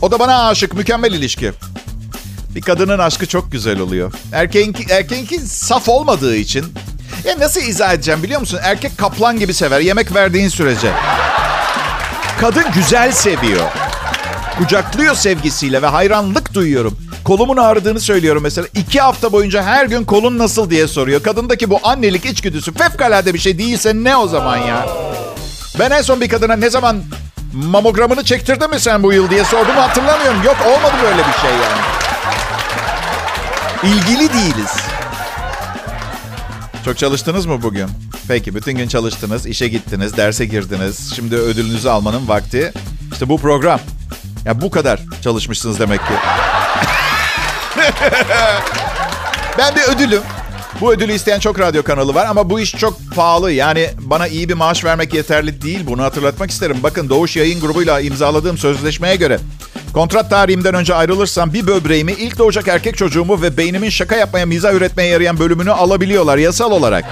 O 0.03 0.11
da 0.11 0.19
bana 0.19 0.49
aşık, 0.49 0.75
mükemmel 0.75 1.13
ilişki. 1.13 1.53
Bir 2.55 2.61
kadının 2.61 2.99
aşkı 2.99 3.27
çok 3.27 3.53
güzel 3.53 3.79
oluyor. 3.81 4.13
Erkeğinki, 4.33 4.93
erkeğinki 4.93 5.39
saf 5.39 5.89
olmadığı 5.89 6.37
için. 6.37 6.65
Ya 7.25 7.39
nasıl 7.39 7.61
izah 7.61 7.93
edeceğim 7.93 8.23
biliyor 8.23 8.41
musun? 8.41 8.59
Erkek 8.63 8.99
kaplan 8.99 9.39
gibi 9.39 9.55
sever 9.55 9.81
yemek 9.81 10.15
verdiğin 10.15 10.49
sürece. 10.49 10.93
Kadın 12.41 12.65
güzel 12.75 13.13
seviyor. 13.13 13.71
kucaklıyor 14.59 15.15
sevgisiyle 15.15 15.83
ve 15.83 15.87
hayranlık 15.87 16.55
duyuyorum. 16.55 16.99
Kolumun 17.25 17.57
ağrıdığını 17.57 18.01
söylüyorum 18.01 18.43
mesela. 18.43 18.67
iki 18.75 19.01
hafta 19.01 19.33
boyunca 19.33 19.63
her 19.63 19.87
gün 19.87 20.05
kolun 20.05 20.39
nasıl 20.39 20.71
diye 20.71 20.89
soruyor. 20.89 21.23
Kadındaki 21.23 21.71
bu 21.71 21.81
annelik 21.83 22.25
içgüdüsü 22.25 22.73
fevkalade 22.75 23.35
bir 23.35 23.39
şey 23.39 23.59
değilse 23.59 23.93
ne 23.95 24.17
o 24.17 24.29
zaman 24.29 24.57
ya? 24.57 24.87
Ben 25.79 25.91
en 25.91 26.03
son 26.03 26.21
bir 26.21 26.29
kadına 26.29 26.57
ne 26.57 26.71
zaman 26.71 27.03
mamogramını 27.53 28.25
çektirdin 28.25 28.71
mi 28.71 28.81
sen 28.81 29.03
bu 29.03 29.13
yıl 29.13 29.31
diye 29.31 29.45
sordum 29.45 29.77
hatırlamıyorum. 29.77 30.43
Yok 30.45 30.57
olmadı 30.67 30.95
böyle 31.03 31.19
bir 31.19 31.41
şey 31.41 31.51
yani. 31.51 31.94
İlgili 33.85 34.33
değiliz. 34.33 34.77
Çok 36.85 36.99
çalıştınız 36.99 37.47
mı 37.47 37.63
bugün? 37.63 37.89
Peki 38.29 38.55
bütün 38.55 38.73
gün 38.73 38.89
çalıştınız, 38.89 39.47
işe 39.47 39.69
gittiniz, 39.69 40.17
derse 40.17 40.47
girdiniz. 40.47 41.13
Şimdi 41.17 41.37
ödülünüzü 41.37 41.89
almanın 41.89 42.29
vakti. 42.29 42.73
İşte 43.13 43.29
bu 43.29 43.39
program. 43.39 43.81
Ya 44.45 44.61
bu 44.61 44.71
kadar 44.71 45.01
çalışmışsınız 45.23 45.81
demek 45.81 46.01
ki. 46.01 46.13
ben 49.59 49.75
bir 49.75 49.83
ödülüm. 49.83 50.23
Bu 50.81 50.93
ödülü 50.93 51.13
isteyen 51.13 51.39
çok 51.39 51.61
radyo 51.61 51.83
kanalı 51.83 52.15
var 52.15 52.27
ama 52.27 52.51
bu 52.51 52.61
iş 52.61 52.77
çok 52.77 52.99
pahalı. 53.15 53.53
Yani 53.53 53.91
bana 53.99 54.27
iyi 54.27 54.49
bir 54.49 54.55
maaş 54.55 54.85
vermek 54.85 55.15
yeterli 55.15 55.63
değil. 55.63 55.81
Bunu 55.87 56.03
hatırlatmak 56.03 56.51
isterim. 56.51 56.77
Bakın 56.83 57.09
Doğuş 57.09 57.37
Yayın 57.37 57.61
Grubu'yla 57.61 58.01
imzaladığım 58.01 58.59
sözleşmeye 58.59 59.17
göre 59.17 59.39
kontrat 59.95 60.31
tarihimden 60.31 60.75
önce 60.75 60.95
ayrılırsam 60.95 61.53
bir 61.53 61.67
böbreğimi, 61.67 62.13
ilk 62.13 62.39
doğacak 62.39 62.69
erkek 62.69 62.97
çocuğumu 62.97 63.43
ve 63.43 63.57
beynimin 63.57 63.91
şaka 63.91 64.17
yapmaya, 64.17 64.47
mizah 64.47 64.73
üretmeye 64.73 65.09
yarayan 65.09 65.39
bölümünü 65.39 65.73
alabiliyorlar 65.73 66.39
yasal 66.39 66.71
olarak. 66.71 67.05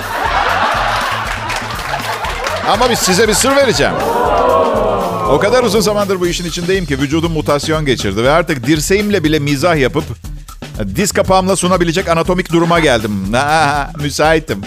Ama 2.68 2.90
biz 2.90 2.98
size 2.98 3.28
bir 3.28 3.34
sır 3.34 3.56
vereceğim. 3.56 3.94
O 5.30 5.38
kadar 5.38 5.62
uzun 5.62 5.80
zamandır 5.80 6.20
bu 6.20 6.26
işin 6.26 6.44
içindeyim 6.44 6.86
ki 6.86 6.98
vücudum 6.98 7.32
mutasyon 7.32 7.84
geçirdi 7.84 8.24
ve 8.24 8.30
artık 8.30 8.66
dirseğimle 8.66 9.24
bile 9.24 9.38
mizah 9.38 9.76
yapıp 9.76 10.04
diz 10.96 11.12
kapağımla 11.12 11.56
sunabilecek 11.56 12.08
anatomik 12.08 12.52
duruma 12.52 12.80
geldim. 12.80 13.32
Ha, 13.32 13.90
müsaitim. 14.02 14.60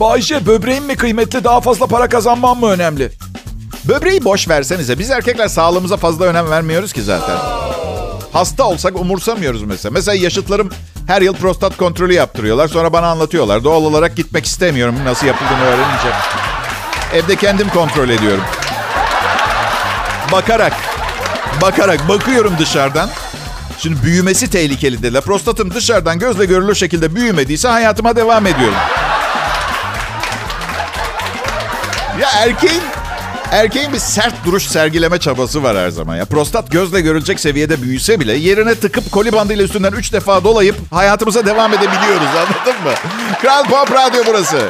Bayşe 0.00 0.46
böbreğin 0.46 0.84
mi 0.84 0.96
kıymetli 0.96 1.44
daha 1.44 1.60
fazla 1.60 1.86
para 1.86 2.08
kazanmam 2.08 2.60
mı 2.60 2.70
önemli? 2.70 3.10
Böbreği 3.88 4.24
boş 4.24 4.48
versenize. 4.48 4.98
Biz 4.98 5.10
erkekler 5.10 5.48
sağlığımıza 5.48 5.96
fazla 5.96 6.24
önem 6.24 6.50
vermiyoruz 6.50 6.92
ki 6.92 7.02
zaten. 7.02 7.36
Hasta 8.32 8.64
olsak 8.64 9.00
umursamıyoruz 9.00 9.62
mesela. 9.62 9.92
Mesela 9.92 10.14
yaşıtlarım 10.14 10.70
her 11.06 11.22
yıl 11.22 11.34
prostat 11.34 11.76
kontrolü 11.76 12.12
yaptırıyorlar. 12.14 12.68
Sonra 12.68 12.92
bana 12.92 13.06
anlatıyorlar. 13.06 13.64
Doğal 13.64 13.82
olarak 13.82 14.16
gitmek 14.16 14.46
istemiyorum 14.46 14.96
nasıl 15.04 15.26
yapıldığını 15.26 15.64
öğrenince. 15.64 16.08
Evde 17.14 17.36
kendim 17.36 17.68
kontrol 17.68 18.08
ediyorum. 18.08 18.44
Bakarak. 20.32 20.72
Bakarak. 21.62 22.08
Bakıyorum 22.08 22.54
dışarıdan. 22.58 23.10
Şimdi 23.78 24.02
büyümesi 24.02 24.50
tehlikeli 24.50 25.02
dediler. 25.02 25.22
Prostatım 25.22 25.74
dışarıdan 25.74 26.18
gözle 26.18 26.44
görülür 26.44 26.74
şekilde 26.74 27.14
büyümediyse 27.14 27.68
hayatıma 27.68 28.16
devam 28.16 28.46
ediyorum. 28.46 28.76
Ya 32.20 32.28
erkeğin 32.30 32.82
erkeğin 33.54 33.92
bir 33.92 33.98
sert 33.98 34.44
duruş 34.46 34.66
sergileme 34.66 35.18
çabası 35.18 35.62
var 35.62 35.76
her 35.76 35.90
zaman. 35.90 36.16
Ya 36.16 36.24
prostat 36.24 36.70
gözle 36.70 37.00
görülecek 37.00 37.40
seviyede 37.40 37.82
büyüse 37.82 38.20
bile 38.20 38.32
yerine 38.32 38.74
tıkıp 38.74 39.12
koli 39.12 39.32
bandıyla 39.32 39.64
üstünden 39.64 39.92
üç 39.92 40.12
defa 40.12 40.44
dolayıp 40.44 40.76
hayatımıza 40.92 41.46
devam 41.46 41.72
edebiliyoruz 41.72 42.28
anladın 42.36 42.82
mı? 42.84 42.92
Kral 43.42 43.64
Pop 43.64 43.92
Radyo 43.92 44.22
burası. 44.26 44.68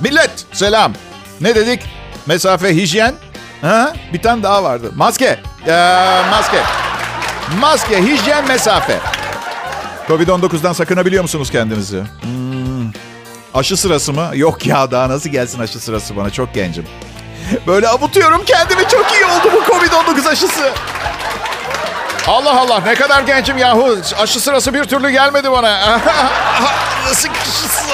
Millet 0.00 0.30
selam. 0.52 0.92
Ne 1.40 1.54
dedik? 1.54 1.80
Mesafe, 2.26 2.76
hijyen. 2.76 3.14
Ha? 3.60 3.92
Bir 4.12 4.22
tane 4.22 4.42
daha 4.42 4.62
vardı. 4.62 4.90
Maske. 4.96 5.38
Ee, 5.66 6.22
maske. 6.30 6.58
Maske, 7.60 8.02
hijyen, 8.02 8.48
mesafe. 8.48 8.98
Covid-19'dan 10.08 10.72
sakınabiliyor 10.72 11.22
musunuz 11.22 11.50
kendinizi? 11.50 12.02
Hmm. 12.22 12.77
Aşı 13.54 13.76
sırası 13.76 14.12
mı? 14.12 14.30
Yok 14.34 14.66
ya 14.66 14.90
daha 14.90 15.08
nasıl 15.08 15.30
gelsin 15.30 15.60
aşı 15.60 15.80
sırası 15.80 16.16
bana 16.16 16.30
çok 16.30 16.54
gencim. 16.54 16.86
Böyle 17.66 17.88
avutuyorum 17.88 18.42
kendimi 18.46 18.88
çok 18.88 19.12
iyi 19.12 19.24
oldu 19.24 19.52
bu 19.52 19.72
Covid-19 19.72 20.28
aşısı. 20.28 20.72
Allah 22.26 22.60
Allah 22.60 22.80
ne 22.80 22.94
kadar 22.94 23.22
gencim 23.22 23.58
yahu. 23.58 23.98
Aşı 24.18 24.40
sırası 24.40 24.74
bir 24.74 24.84
türlü 24.84 25.10
gelmedi 25.10 25.50
bana. 25.52 25.98
nasıl 27.08 27.28
aşısı? 27.28 27.84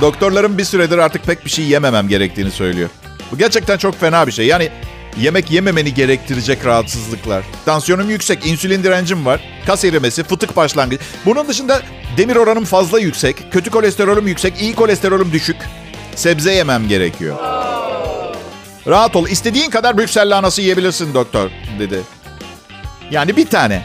Doktorlarım 0.00 0.58
bir 0.58 0.64
süredir 0.64 0.98
artık 0.98 1.24
pek 1.24 1.44
bir 1.44 1.50
şey 1.50 1.64
yememem 1.64 2.08
gerektiğini 2.08 2.50
söylüyor. 2.50 2.88
Bu 3.32 3.38
gerçekten 3.38 3.78
çok 3.78 4.00
fena 4.00 4.26
bir 4.26 4.32
şey. 4.32 4.46
Yani 4.46 4.70
yemek 5.18 5.50
yememeni 5.50 5.94
gerektirecek 5.94 6.66
rahatsızlıklar. 6.66 7.44
Tansiyonum 7.64 8.10
yüksek, 8.10 8.46
insülin 8.46 8.84
direncim 8.84 9.26
var, 9.26 9.40
kas 9.66 9.84
erimesi, 9.84 10.24
fıtık 10.24 10.56
başlangıcı. 10.56 11.02
Bunun 11.26 11.48
dışında 11.48 11.82
demir 12.16 12.36
oranım 12.36 12.64
fazla 12.64 12.98
yüksek, 13.00 13.52
kötü 13.52 13.70
kolesterolüm 13.70 14.26
yüksek, 14.26 14.62
iyi 14.62 14.74
kolesterolüm 14.74 15.32
düşük. 15.32 15.56
Sebze 16.14 16.52
yemem 16.52 16.88
gerekiyor. 16.88 17.36
Rahat 18.86 19.16
ol, 19.16 19.28
istediğin 19.28 19.70
kadar 19.70 19.98
Brüksel 19.98 20.30
lahanası 20.30 20.62
yiyebilirsin 20.62 21.14
doktor, 21.14 21.50
dedi. 21.78 22.00
Yani 23.10 23.36
bir 23.36 23.46
tane. 23.46 23.82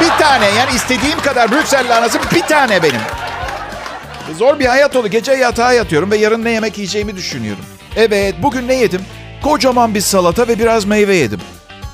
Bir 0.00 0.24
tane, 0.24 0.46
yani 0.58 0.74
istediğim 0.76 1.20
kadar 1.20 1.52
Brüksel 1.52 1.88
lahanası 1.88 2.18
bir 2.34 2.42
tane 2.42 2.82
benim. 2.82 3.00
Zor 4.38 4.58
bir 4.58 4.66
hayat 4.66 4.96
oldu. 4.96 5.08
Gece 5.08 5.32
yatağa 5.32 5.72
yatıyorum 5.72 6.10
ve 6.10 6.16
yarın 6.16 6.44
ne 6.44 6.50
yemek 6.50 6.78
yiyeceğimi 6.78 7.16
düşünüyorum. 7.16 7.64
Evet, 7.96 8.34
bugün 8.42 8.68
ne 8.68 8.74
yedim? 8.74 9.00
Kocaman 9.44 9.94
bir 9.94 10.00
salata 10.00 10.48
ve 10.48 10.58
biraz 10.58 10.84
meyve 10.84 11.16
yedim. 11.16 11.40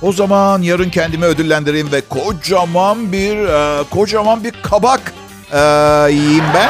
O 0.02 0.12
zaman 0.12 0.62
yarın 0.62 0.90
kendimi 0.90 1.24
ödüllendireyim 1.24 1.92
ve 1.92 2.00
kocaman 2.00 3.12
bir 3.12 3.38
e, 3.38 3.84
kocaman 3.90 4.44
bir 4.44 4.54
kabak 4.62 5.12
e, 5.52 5.58
yiyeyim 6.10 6.44
ben. 6.54 6.68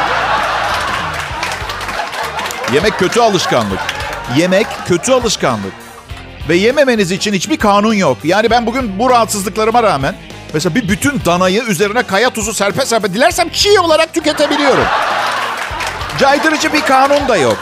Yemek 2.75 2.99
kötü 2.99 3.21
alışkanlık. 3.21 3.79
Yemek 4.37 4.67
kötü 4.89 5.13
alışkanlık. 5.13 5.73
Ve 6.49 6.57
yememeniz 6.57 7.13
için 7.13 7.33
hiçbir 7.33 7.57
kanun 7.57 7.95
yok. 7.95 8.19
Yani 8.25 8.51
ben 8.51 8.67
bugün 8.67 8.99
bu 8.99 9.11
rahatsızlıklarıma 9.11 9.83
rağmen 9.83 10.15
mesela 10.55 10.75
bir 10.75 10.89
bütün 10.89 11.21
danayı 11.25 11.63
üzerine 11.63 12.03
kaya 12.03 12.31
tuzu 12.31 12.55
serpe 12.55 12.87
serpe 12.87 13.15
dilersem 13.15 13.49
çiğ 13.49 13.81
olarak 13.81 14.15
tüketebiliyorum. 14.15 14.85
Caydırıcı 16.19 16.73
bir 16.73 16.81
kanun 16.81 17.29
da 17.29 17.37
yok. 17.37 17.59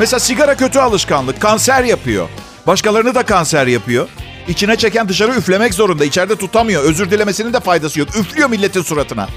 Mesela 0.00 0.20
sigara 0.20 0.56
kötü 0.56 0.78
alışkanlık. 0.78 1.40
Kanser 1.40 1.84
yapıyor. 1.84 2.28
Başkalarını 2.66 3.14
da 3.14 3.22
kanser 3.22 3.66
yapıyor. 3.66 4.08
İçine 4.48 4.76
çeken 4.76 5.08
dışarı 5.08 5.32
üflemek 5.32 5.74
zorunda. 5.74 6.04
İçeride 6.04 6.36
tutamıyor. 6.36 6.82
Özür 6.82 7.10
dilemesinin 7.10 7.52
de 7.52 7.60
faydası 7.60 8.00
yok. 8.00 8.16
Üflüyor 8.16 8.50
milletin 8.50 8.82
suratına. 8.82 9.28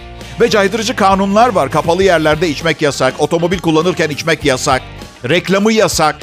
Ve 0.42 0.50
caydırıcı 0.50 0.96
kanunlar 0.96 1.50
var. 1.50 1.72
Kapalı 1.72 2.04
yerlerde 2.04 2.50
içmek 2.50 2.82
yasak. 2.82 3.14
Otomobil 3.20 3.60
kullanırken 3.60 4.10
içmek 4.10 4.46
yasak. 4.46 4.82
Reklamı 5.30 5.74
yasak. 5.74 6.16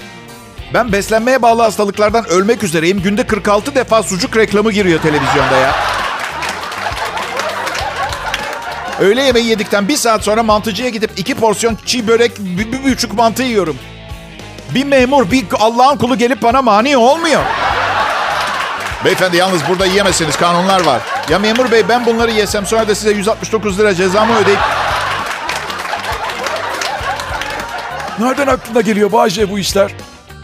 Ben 0.75 0.93
beslenmeye 0.93 1.43
bağlı 1.43 1.63
hastalıklardan 1.63 2.29
ölmek 2.29 2.63
üzereyim. 2.63 3.03
Günde 3.03 3.27
46 3.27 3.75
defa 3.75 4.03
sucuk 4.03 4.37
reklamı 4.37 4.73
giriyor 4.73 5.03
televizyonda 5.03 5.57
ya. 5.57 5.75
Öğle 9.01 9.23
yemeği 9.23 9.47
yedikten 9.47 9.89
bir 9.89 9.97
saat 9.97 10.25
sonra 10.25 10.43
mantıcıya 10.43 10.89
gidip 10.89 11.11
iki 11.17 11.35
porsiyon 11.35 11.79
çiğ 11.87 12.09
börek, 12.09 12.39
bir, 12.39 12.73
bir 12.73 12.93
buçuk 12.93 13.15
mantı 13.15 13.43
yiyorum. 13.43 13.77
Bir 14.75 14.85
memur, 14.85 15.31
bir 15.31 15.47
Allah'ın 15.59 15.97
kulu 15.97 16.19
gelip 16.19 16.43
bana 16.43 16.63
mani 16.63 16.97
olmuyor. 16.97 17.43
Beyefendi 19.05 19.37
yalnız 19.37 19.61
burada 19.69 19.87
yiyemezsiniz. 19.87 20.37
Kanunlar 20.37 20.85
var. 20.85 21.03
Ya 21.31 21.39
memur 21.39 21.71
bey 21.71 21.89
ben 21.89 22.07
bunları 22.07 22.31
yesem 22.31 22.67
sonra 22.67 22.89
da 22.89 22.95
size 22.95 23.11
169 23.11 23.79
lira 23.79 23.95
cezamı 23.95 24.39
ödeyip... 24.39 24.59
Nereden 28.19 28.47
aklına 28.47 28.81
geliyor 28.81 29.13
Bayce 29.13 29.51
bu 29.51 29.59
işler? 29.59 29.95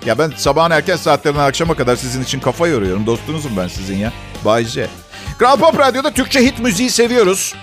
Ya 0.07 0.19
ben 0.19 0.33
sabahın 0.37 0.71
erken 0.71 0.97
saatlerinden 0.97 1.45
akşama 1.45 1.75
kadar 1.75 1.97
sizin 1.97 2.23
için 2.23 2.41
kafa 2.41 2.67
yoruyorum. 2.67 3.07
Dostunuzum 3.07 3.53
ben 3.57 3.69
sizin 3.69 3.97
ya. 3.97 4.13
Bay 4.45 4.65
J. 4.65 4.87
Kral 5.39 5.57
Pop 5.57 5.79
Radyo'da 5.79 6.11
Türkçe 6.11 6.41
hit 6.41 6.59
müziği 6.59 6.91
seviyoruz. 6.91 7.55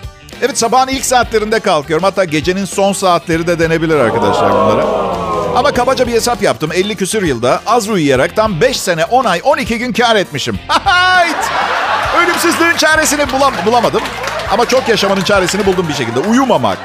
Evet 0.42 0.58
sabahın 0.58 0.88
ilk 0.88 1.06
saatlerinde 1.06 1.60
kalkıyorum. 1.60 2.04
Hatta 2.04 2.24
gecenin 2.24 2.66
son 2.66 2.94
saatleri 2.94 3.48
de 3.48 3.60
denebilir 3.60 3.96
arkadaşlar 3.96 4.52
bunlara. 4.52 5.01
Ama 5.56 5.72
kabaca 5.72 6.08
bir 6.08 6.12
hesap 6.14 6.42
yaptım. 6.42 6.72
50 6.74 6.96
küsür 6.96 7.24
yılda 7.24 7.62
az 7.66 7.90
uyuyarak 7.90 8.36
tam 8.36 8.62
5 8.62 8.80
sene 8.80 9.06
10 9.06 9.26
ay 9.26 9.42
12 9.44 9.78
gün 9.78 9.94
kar 9.94 10.16
etmişim. 10.16 10.60
Ölümsüzlüğün 12.24 12.78
çaresini 12.78 13.32
bulam 13.32 13.54
bulamadım. 13.66 14.02
Ama 14.52 14.66
çok 14.66 14.90
yaşamanın 14.90 15.22
çaresini 15.22 15.66
buldum 15.66 15.86
bir 15.90 15.94
şekilde. 15.94 16.20
Uyumamak. 16.20 16.78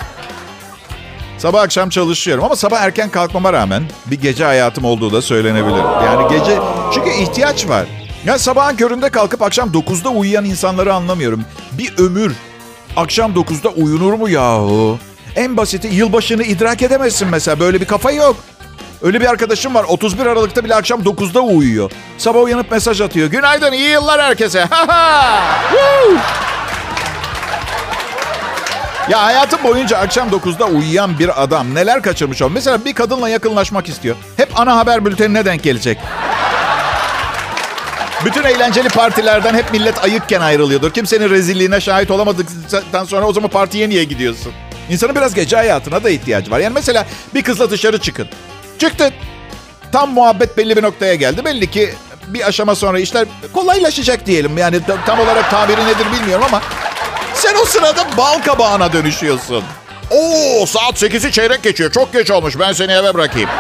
Sabah 1.39 1.63
akşam 1.63 1.89
çalışıyorum 1.89 2.45
ama 2.45 2.57
sabah 2.57 2.81
erken 2.81 3.11
kalkmama 3.11 3.53
rağmen 3.53 3.83
bir 4.07 4.21
gece 4.21 4.45
hayatım 4.45 4.85
olduğu 4.85 5.13
da 5.13 5.23
söylenebilir. 5.23 6.05
Yani 6.05 6.39
gece 6.39 6.59
çünkü 6.95 7.11
ihtiyaç 7.11 7.69
var. 7.69 7.87
Ya 8.25 8.39
sabahın 8.39 8.77
köründe 8.77 9.09
kalkıp 9.09 9.43
akşam 9.43 9.69
9'da 9.69 10.09
uyuyan 10.09 10.45
insanları 10.45 10.95
anlamıyorum. 10.95 11.45
Bir 11.73 11.95
ömür 11.99 12.33
akşam 12.97 13.33
9'da 13.33 13.69
uyunur 13.69 14.13
mu 14.13 14.29
yahu? 14.29 14.99
En 15.37 15.57
basiti 15.57 15.89
yılbaşını 15.89 16.43
idrak 16.43 16.83
edemezsin 16.83 17.29
mesela. 17.29 17.61
Böyle 17.61 17.81
bir 17.81 17.87
kafa 17.87 18.11
yok. 18.11 18.37
Öyle 19.03 19.21
bir 19.21 19.27
arkadaşım 19.27 19.75
var 19.75 19.85
31 19.85 20.27
Aralık'ta 20.27 20.65
bile 20.65 20.75
akşam 20.75 21.01
9'da 21.01 21.41
uyuyor. 21.41 21.91
Sabah 22.19 22.43
uyanıp 22.43 22.71
mesaj 22.71 23.01
atıyor. 23.01 23.29
Günaydın 23.31 23.73
iyi 23.73 23.91
yıllar 23.91 24.23
herkese. 24.23 24.69
Ya 29.11 29.23
hayatım 29.25 29.65
boyunca 29.65 29.99
akşam 29.99 30.29
9'da 30.29 30.65
uyuyan 30.67 31.19
bir 31.19 31.43
adam 31.43 31.75
neler 31.75 32.03
kaçırmış 32.03 32.43
o. 32.43 32.51
Mesela 32.51 32.85
bir 32.85 32.95
kadınla 32.95 33.29
yakınlaşmak 33.29 33.89
istiyor. 33.89 34.17
Hep 34.37 34.61
ana 34.61 34.77
haber 34.77 35.05
bültenine 35.05 35.45
denk 35.45 35.63
gelecek. 35.63 35.99
Bütün 38.25 38.43
eğlenceli 38.45 38.89
partilerden 38.89 39.55
hep 39.55 39.73
millet 39.73 40.05
ayıkken 40.05 40.41
ayrılıyordur. 40.41 40.91
Kimsenin 40.93 41.31
rezilliğine 41.31 41.81
şahit 41.81 42.11
olamadıktan 42.11 43.05
sonra 43.05 43.27
o 43.27 43.33
zaman 43.33 43.51
partiye 43.51 43.89
niye 43.89 44.05
gidiyorsun? 44.05 44.53
İnsanın 44.91 45.15
biraz 45.15 45.35
gece 45.35 45.57
hayatına 45.57 46.05
da 46.05 46.11
ihtiyacı 46.11 46.51
var. 46.51 46.59
Yani 46.59 46.75
mesela 46.75 47.07
bir 47.35 47.43
kızla 47.43 47.71
dışarı 47.71 47.99
çıkın. 48.01 48.29
Çıktın. 48.79 49.13
Tam 49.93 50.13
muhabbet 50.13 50.59
belli 50.59 50.77
bir 50.77 50.83
noktaya 50.83 51.15
geldi. 51.15 51.45
Belli 51.45 51.71
ki 51.71 51.95
bir 52.27 52.49
aşama 52.49 52.75
sonra 52.75 52.99
işler 52.99 53.27
kolaylaşacak 53.53 54.27
diyelim. 54.27 54.59
Yani 54.59 54.81
tam 55.07 55.21
olarak 55.21 55.51
tabiri 55.51 55.87
nedir 55.87 56.07
bilmiyorum 56.13 56.45
ama 56.49 56.63
sen 57.35 57.55
o 57.63 57.65
sırada 57.65 58.07
bal 58.17 58.39
kabağına 58.43 58.93
dönüşüyorsun. 58.93 59.65
Oo 60.11 60.67
saat 60.67 61.03
8'i 61.03 61.33
çeyrek 61.33 61.63
geçiyor. 61.63 61.93
Çok 61.93 62.13
geç 62.13 62.31
olmuş. 62.31 62.59
Ben 62.59 62.73
seni 62.73 62.93
eve 62.93 63.15
bırakayım. 63.15 63.51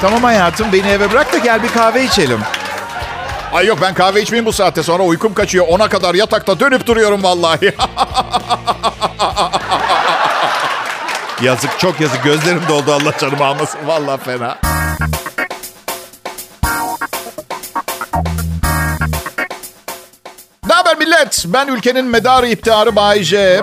Tamam 0.00 0.22
hayatım 0.22 0.72
beni 0.72 0.88
eve 0.88 1.12
bırak 1.12 1.32
da 1.32 1.38
gel 1.38 1.62
bir 1.62 1.68
kahve 1.68 2.04
içelim. 2.04 2.40
Ay 3.52 3.66
yok 3.66 3.78
ben 3.82 3.94
kahve 3.94 4.22
içmeyeyim 4.22 4.46
bu 4.46 4.52
saatte 4.52 4.82
sonra 4.82 5.02
uykum 5.02 5.34
kaçıyor. 5.34 5.66
Ona 5.68 5.88
kadar 5.88 6.14
yatakta 6.14 6.60
dönüp 6.60 6.86
duruyorum 6.86 7.22
vallahi. 7.22 7.74
yazık 11.42 11.78
çok 11.78 12.00
yazık. 12.00 12.24
Gözlerim 12.24 12.62
doldu 12.68 12.92
Allah 12.92 13.18
canımı 13.18 13.44
almasın. 13.44 13.80
Vallahi 13.86 14.20
fena. 14.24 14.58
Ne 20.68 20.74
haber 20.74 20.98
millet? 20.98 21.44
Ben 21.48 21.66
ülkenin 21.68 22.04
medarı 22.04 22.46
iftiharı 22.46 22.96
Bay 22.96 23.22
J. 23.22 23.60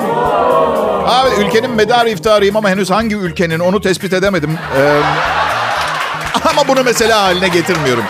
Abi 1.05 1.29
ülkenin 1.38 1.71
medarı 1.71 2.09
iftiharıyım 2.09 2.55
ama 2.55 2.69
henüz 2.69 2.89
hangi 2.91 3.15
ülkenin 3.15 3.59
onu 3.59 3.81
tespit 3.81 4.13
edemedim. 4.13 4.59
Ee, 4.77 5.01
ama 6.50 6.67
bunu 6.67 6.83
mesela 6.83 7.21
haline 7.21 7.48
getirmiyorum. 7.48 8.03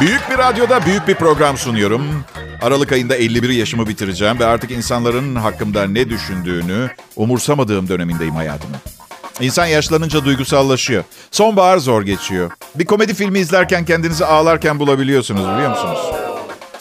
Büyük 0.00 0.30
bir 0.30 0.38
radyoda 0.38 0.86
büyük 0.86 1.08
bir 1.08 1.14
program 1.14 1.58
sunuyorum. 1.58 2.24
Aralık 2.62 2.92
ayında 2.92 3.16
51 3.16 3.48
yaşımı 3.48 3.88
bitireceğim 3.88 4.38
ve 4.38 4.46
artık 4.46 4.70
insanların 4.70 5.34
hakkımda 5.34 5.86
ne 5.86 6.10
düşündüğünü 6.10 6.90
umursamadığım 7.16 7.88
dönemindeyim 7.88 8.34
hayatımın. 8.34 8.76
İnsan 9.40 9.66
yaşlanınca 9.66 10.24
duygusallaşıyor. 10.24 11.04
Sonbahar 11.30 11.78
zor 11.78 12.02
geçiyor. 12.02 12.50
Bir 12.74 12.84
komedi 12.84 13.14
filmi 13.14 13.38
izlerken 13.38 13.84
kendinizi 13.84 14.24
ağlarken 14.24 14.78
bulabiliyorsunuz 14.78 15.42
biliyor 15.42 15.70
musunuz? 15.70 15.98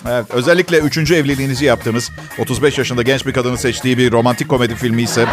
Evet, 0.09 0.25
özellikle 0.29 0.77
üçüncü 0.77 1.15
evliliğinizi 1.15 1.65
yaptığınız 1.65 2.11
35 2.39 2.77
yaşında 2.77 3.01
genç 3.01 3.25
bir 3.25 3.33
kadını 3.33 3.57
seçtiği 3.57 3.97
bir 3.97 4.11
romantik 4.11 4.49
komedi 4.49 4.75
filmi 4.75 5.01
ise... 5.01 5.25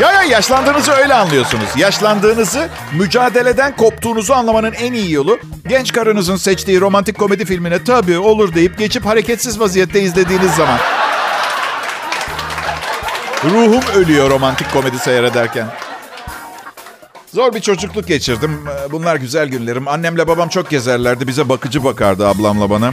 Ya 0.00 0.12
ya 0.12 0.22
yaşlandığınızı 0.22 0.92
öyle 0.92 1.14
anlıyorsunuz. 1.14 1.68
Yaşlandığınızı 1.76 2.68
mücadeleden 2.92 3.76
koptuğunuzu 3.76 4.32
anlamanın 4.32 4.72
en 4.72 4.92
iyi 4.92 5.12
yolu 5.12 5.38
genç 5.68 5.92
karınızın 5.92 6.36
seçtiği 6.36 6.80
romantik 6.80 7.18
komedi 7.18 7.44
filmine 7.44 7.84
tabii 7.84 8.18
olur 8.18 8.54
deyip 8.54 8.78
geçip 8.78 9.06
hareketsiz 9.06 9.60
vaziyette 9.60 10.00
izlediğiniz 10.00 10.50
zaman. 10.54 10.78
Ruhum 13.44 13.82
ölüyor 13.94 14.30
romantik 14.30 14.72
komedi 14.72 14.98
seyrederken. 14.98 15.66
Zor 17.34 17.54
bir 17.54 17.60
çocukluk 17.60 18.08
geçirdim. 18.08 18.64
Bunlar 18.92 19.16
güzel 19.16 19.48
günlerim. 19.48 19.88
Annemle 19.88 20.28
babam 20.28 20.48
çok 20.48 20.70
gezerlerdi. 20.70 21.28
Bize 21.28 21.48
bakıcı 21.48 21.84
bakardı 21.84 22.28
ablamla 22.28 22.70
bana. 22.70 22.92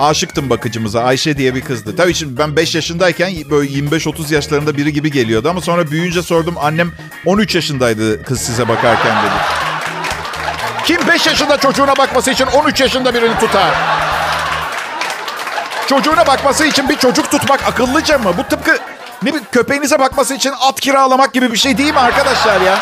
Aşıktım 0.00 0.50
bakıcımıza. 0.50 1.02
Ayşe 1.02 1.38
diye 1.38 1.54
bir 1.54 1.60
kızdı. 1.60 1.96
Tabii 1.96 2.14
şimdi 2.14 2.38
ben 2.38 2.56
5 2.56 2.74
yaşındayken 2.74 3.32
böyle 3.50 3.72
25-30 3.72 4.34
yaşlarında 4.34 4.76
biri 4.76 4.92
gibi 4.92 5.10
geliyordu. 5.10 5.48
Ama 5.50 5.60
sonra 5.60 5.90
büyüyünce 5.90 6.22
sordum. 6.22 6.54
Annem 6.58 6.92
13 7.26 7.54
yaşındaydı 7.54 8.22
kız 8.22 8.40
size 8.40 8.68
bakarken 8.68 9.16
dedi. 9.22 9.34
Kim 10.84 11.08
5 11.08 11.26
yaşında 11.26 11.56
çocuğuna 11.56 11.96
bakması 11.96 12.30
için 12.30 12.46
13 12.46 12.80
yaşında 12.80 13.14
birini 13.14 13.38
tutar? 13.38 13.70
Çocuğuna 15.88 16.26
bakması 16.26 16.66
için 16.66 16.88
bir 16.88 16.96
çocuk 16.96 17.30
tutmak 17.30 17.66
akıllıca 17.66 18.18
mı? 18.18 18.34
Bu 18.38 18.42
tıpkı 18.42 18.78
ne 19.22 19.34
bir 19.34 19.40
köpeğinize 19.52 19.98
bakması 19.98 20.34
için 20.34 20.52
at 20.60 20.80
kiralamak 20.80 21.32
gibi 21.32 21.52
bir 21.52 21.56
şey 21.56 21.78
değil 21.78 21.92
mi 21.92 21.98
arkadaşlar 21.98 22.60
ya? 22.60 22.78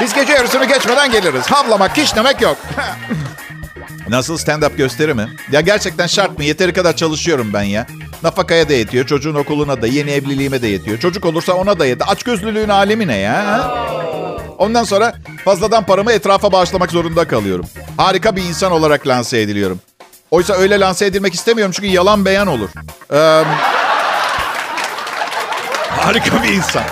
Biz 0.00 0.14
gece 0.14 0.32
yarısını 0.32 0.64
geçmeden 0.64 1.10
geliriz. 1.10 1.46
Havlamak, 1.46 1.94
kişnemek 1.94 2.40
yok. 2.40 2.56
Nasıl 4.08 4.38
stand-up 4.38 4.76
gösteri 4.76 5.14
mi? 5.14 5.28
Ya 5.52 5.60
gerçekten 5.60 6.06
şart 6.06 6.38
mı? 6.38 6.44
Yeteri 6.44 6.72
kadar 6.72 6.96
çalışıyorum 6.96 7.50
ben 7.52 7.62
ya. 7.62 7.86
Nafakaya 8.22 8.68
da 8.68 8.72
yetiyor, 8.72 9.06
çocuğun 9.06 9.34
okuluna 9.34 9.82
da, 9.82 9.86
yeni 9.86 10.10
evliliğime 10.10 10.62
de 10.62 10.66
yetiyor. 10.66 10.98
Çocuk 10.98 11.24
olursa 11.24 11.52
ona 11.52 11.78
da 11.78 11.86
yetiyor. 11.86 12.08
Açgözlülüğün 12.08 12.68
alemi 12.68 13.06
ne 13.06 13.16
ya? 13.16 13.70
Ondan 14.58 14.84
sonra 14.84 15.14
fazladan 15.44 15.86
paramı 15.86 16.12
etrafa 16.12 16.52
bağışlamak 16.52 16.90
zorunda 16.90 17.28
kalıyorum. 17.28 17.66
Harika 17.96 18.36
bir 18.36 18.42
insan 18.42 18.72
olarak 18.72 19.06
lanse 19.06 19.40
ediliyorum. 19.40 19.80
Oysa 20.30 20.54
öyle 20.54 20.80
lanse 20.80 21.06
edilmek 21.06 21.34
istemiyorum 21.34 21.72
çünkü 21.76 21.88
yalan 21.88 22.24
beyan 22.24 22.46
olur. 22.46 22.68
Ee, 23.12 23.44
harika 25.90 26.42
bir 26.42 26.48
insan. 26.48 26.82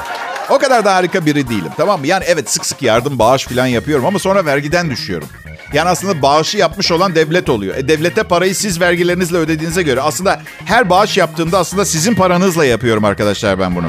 O 0.50 0.59
kadar 0.59 0.85
da 0.85 0.94
harika 0.94 1.26
biri 1.26 1.48
değilim 1.48 1.72
tamam 1.76 2.00
mı? 2.00 2.07
Yani 2.07 2.24
evet 2.26 2.50
sık 2.50 2.66
sık 2.66 2.83
yardım 2.83 3.18
bağış 3.18 3.44
falan 3.46 3.66
yapıyorum 3.66 4.07
ama 4.07 4.18
sonra 4.18 4.44
vergiden 4.46 4.90
düşüyorum. 4.90 5.28
Yani 5.72 5.88
aslında 5.88 6.22
bağışı 6.22 6.59
yapmış 6.59 6.92
olan 6.92 7.14
devlet 7.14 7.48
oluyor. 7.48 7.76
E, 7.76 7.88
devlete 7.88 8.22
parayı 8.22 8.54
siz 8.54 8.80
vergilerinizle 8.80 9.37
ödediğinize 9.37 9.83
göre 9.83 10.00
aslında 10.00 10.40
her 10.64 10.90
bağış 10.90 11.16
yaptığımda 11.16 11.59
aslında 11.59 11.85
sizin 11.85 12.14
paranızla 12.14 12.64
yapıyorum 12.64 13.04
arkadaşlar 13.04 13.59
ben 13.59 13.76
bunu. 13.76 13.88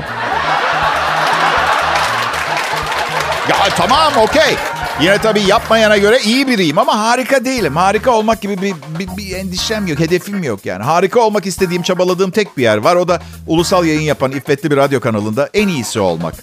Ya 3.50 3.56
tamam 3.78 4.14
okey. 4.18 4.56
Yine 5.02 5.18
tabii 5.18 5.42
yapmayana 5.42 5.98
göre 5.98 6.20
iyi 6.20 6.48
biriyim 6.48 6.78
ama 6.78 7.00
harika 7.00 7.46
değilim. 7.46 7.76
Harika 7.76 8.12
olmak 8.12 8.42
gibi 8.42 8.62
bir, 8.62 8.76
bir, 9.00 9.18
bir 9.18 9.36
endişem 9.36 9.88
yok, 9.88 10.00
hedefim 10.00 10.44
yok 10.44 10.66
yani. 10.66 10.84
Harika 10.84 11.20
olmak 11.20 11.46
istediğim, 11.46 11.84
çabaladığım 11.84 12.32
tek 12.32 12.58
bir 12.58 12.64
yer 12.64 12.78
var. 12.78 12.96
O 12.96 13.08
da 13.08 13.22
ulusal 13.48 13.86
yayın 13.86 14.02
yapan 14.02 14.32
iffetli 14.32 14.72
bir 14.72 14.78
radyo 14.78 15.00
kanalında 15.00 15.50
en 15.54 15.68
iyisi 15.68 16.00
olmak. 16.00 16.34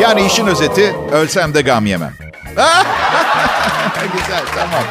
Yani 0.00 0.26
işin 0.26 0.46
özeti, 0.46 0.94
ölsem 1.12 1.54
de 1.54 1.62
gam 1.62 1.86
yemem. 1.86 2.12
Güzel 4.12 4.42
tamam. 4.54 4.84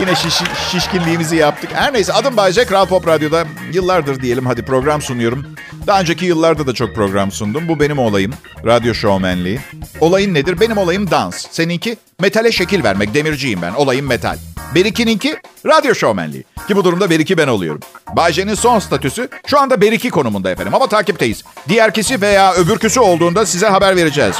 Yine 0.00 0.14
şiş, 0.14 0.34
şişkinliğimizi 0.70 1.36
yaptık. 1.36 1.70
Her 1.74 1.92
neyse 1.92 2.12
adım 2.12 2.36
Bayce. 2.36 2.64
Kral 2.66 2.86
Pop 2.86 3.06
Radyo'da 3.08 3.44
yıllardır 3.72 4.22
diyelim 4.22 4.46
hadi 4.46 4.62
program 4.64 5.02
sunuyorum. 5.02 5.46
Daha 5.86 6.00
önceki 6.00 6.24
yıllarda 6.26 6.66
da 6.66 6.72
çok 6.72 6.94
program 6.94 7.32
sundum. 7.32 7.68
Bu 7.68 7.80
benim 7.80 7.98
olayım. 7.98 8.34
Radyo 8.66 8.94
şovmenliği. 8.94 9.60
Olayın 10.00 10.34
nedir? 10.34 10.60
Benim 10.60 10.76
olayım 10.78 11.10
dans. 11.10 11.46
Seninki 11.50 11.96
metale 12.20 12.52
şekil 12.52 12.84
vermek. 12.84 13.14
Demirciyim 13.14 13.62
ben. 13.62 13.72
Olayım 13.72 14.06
metal. 14.06 14.36
Beriki'ninki 14.74 15.36
radyo 15.66 15.94
şovmenliği. 15.94 16.44
Ki 16.68 16.76
bu 16.76 16.84
durumda 16.84 17.10
Beriki 17.10 17.38
ben 17.38 17.48
oluyorum. 17.48 17.80
Bayce'nin 18.16 18.54
son 18.54 18.78
statüsü 18.78 19.28
şu 19.46 19.60
anda 19.60 19.80
Beriki 19.80 20.10
konumunda 20.10 20.50
efendim. 20.50 20.74
Ama 20.74 20.86
takipteyiz. 20.86 21.44
Diğerkisi 21.68 22.20
veya 22.20 22.54
öbürküsü 22.54 23.00
olduğunda 23.00 23.46
size 23.46 23.66
haber 23.66 23.96
vereceğiz. 23.96 24.36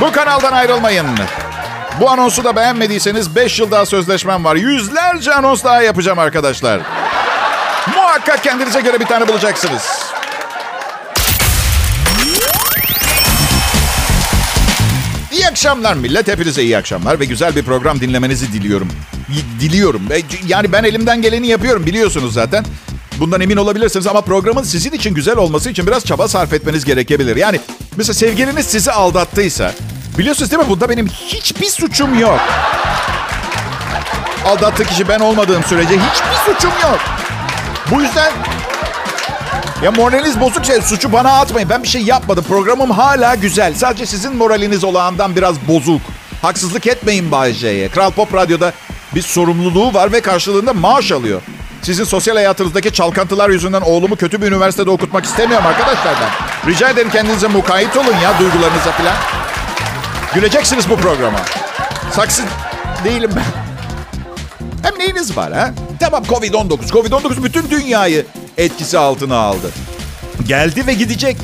Bu 0.00 0.12
kanaldan 0.12 0.52
ayrılmayın. 0.52 1.06
Bu 2.00 2.10
anonsu 2.10 2.44
da 2.44 2.56
beğenmediyseniz 2.56 3.36
5 3.36 3.60
yıl 3.60 3.70
daha 3.70 3.86
sözleşmem 3.86 4.44
var. 4.44 4.56
Yüzlerce 4.56 5.34
anons 5.34 5.64
daha 5.64 5.82
yapacağım 5.82 6.18
arkadaşlar. 6.18 6.80
Muhakkak 7.94 8.42
kendinize 8.44 8.80
göre 8.80 9.00
bir 9.00 9.06
tane 9.06 9.28
bulacaksınız. 9.28 10.09
İyi 15.40 15.48
akşamlar 15.48 15.94
millet. 15.94 16.28
Hepinize 16.28 16.62
iyi 16.62 16.78
akşamlar 16.78 17.20
ve 17.20 17.24
güzel 17.24 17.56
bir 17.56 17.62
program 17.62 18.00
dinlemenizi 18.00 18.52
diliyorum. 18.52 18.88
Diliyorum. 19.60 20.02
Yani 20.46 20.72
ben 20.72 20.84
elimden 20.84 21.22
geleni 21.22 21.46
yapıyorum 21.46 21.86
biliyorsunuz 21.86 22.34
zaten. 22.34 22.64
Bundan 23.18 23.40
emin 23.40 23.56
olabilirsiniz 23.56 24.06
ama 24.06 24.20
programın 24.20 24.62
sizin 24.62 24.92
için 24.92 25.14
güzel 25.14 25.36
olması 25.36 25.70
için 25.70 25.86
biraz 25.86 26.04
çaba 26.04 26.28
sarf 26.28 26.52
etmeniz 26.52 26.84
gerekebilir. 26.84 27.36
Yani 27.36 27.60
mesela 27.96 28.14
sevgiliniz 28.14 28.66
sizi 28.66 28.92
aldattıysa 28.92 29.74
biliyorsunuz 30.18 30.50
değil 30.50 30.62
mi 30.62 30.68
bunda 30.68 30.88
benim 30.88 31.06
hiçbir 31.06 31.66
suçum 31.66 32.18
yok. 32.18 32.40
Aldattığı 34.46 34.84
kişi 34.84 35.08
ben 35.08 35.20
olmadığım 35.20 35.64
sürece 35.64 35.94
hiçbir 35.94 36.52
suçum 36.54 36.72
yok. 36.82 37.00
Bu 37.90 38.02
yüzden 38.02 38.32
ya 39.82 39.90
moraliniz 39.90 40.40
bozuk 40.40 40.64
şey 40.64 40.82
suçu 40.82 41.12
bana 41.12 41.40
atmayın. 41.40 41.68
Ben 41.68 41.82
bir 41.82 41.88
şey 41.88 42.02
yapmadım. 42.02 42.44
Programım 42.48 42.90
hala 42.90 43.34
güzel. 43.34 43.74
Sadece 43.74 44.06
sizin 44.06 44.36
moraliniz 44.36 44.84
olağandan 44.84 45.36
biraz 45.36 45.68
bozuk. 45.68 46.00
Haksızlık 46.42 46.86
etmeyin 46.86 47.30
Bay. 47.30 47.54
Kral 47.94 48.10
Pop 48.10 48.34
Radyo'da 48.34 48.72
bir 49.14 49.22
sorumluluğu 49.22 49.94
var 49.94 50.12
ve 50.12 50.20
karşılığında 50.20 50.72
maaş 50.72 51.12
alıyor. 51.12 51.40
Sizin 51.82 52.04
sosyal 52.04 52.34
hayatınızdaki 52.34 52.92
çalkantılar 52.92 53.50
yüzünden 53.50 53.80
oğlumu 53.80 54.16
kötü 54.16 54.42
bir 54.42 54.46
üniversitede 54.46 54.90
okutmak 54.90 55.24
istemiyorum 55.24 55.66
arkadaşlar 55.66 56.14
ben. 56.20 56.70
Rica 56.70 56.90
ederim 56.90 57.10
kendinize 57.10 57.48
mukayyet 57.48 57.96
olun 57.96 58.16
ya 58.22 58.38
duygularınıza 58.38 58.92
falan. 58.92 59.14
Güleceksiniz 60.34 60.90
bu 60.90 60.96
programa. 60.96 61.38
Saksı 62.12 62.42
değilim 63.04 63.30
ben. 63.36 63.44
Hem 64.82 64.98
neyiniz 64.98 65.36
var 65.36 65.52
ha? 65.52 65.70
Tamam 66.00 66.22
Covid-19. 66.24 66.88
Covid-19 66.90 67.44
bütün 67.44 67.70
dünyayı 67.70 68.26
etkisi 68.60 68.98
altına 68.98 69.36
aldı. 69.36 69.70
Geldi 70.46 70.86
ve 70.86 70.92
gidecek. 70.92 71.36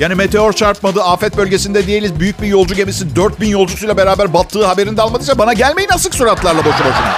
Yani 0.00 0.14
meteor 0.14 0.52
çarpmadı, 0.52 1.02
afet 1.02 1.36
bölgesinde 1.36 1.86
değiliz. 1.86 2.20
Büyük 2.20 2.42
bir 2.42 2.46
yolcu 2.46 2.74
gemisi 2.74 3.16
4000 3.16 3.48
yolcusuyla 3.48 3.96
beraber 3.96 4.34
battığı 4.34 4.66
haberini 4.66 4.96
de 4.96 5.02
almadıysa 5.02 5.38
bana 5.38 5.52
gelmeyin 5.52 5.88
asık 5.88 6.14
suratlarla 6.14 6.64
boşu 6.64 6.78
boşuna. 6.78 7.16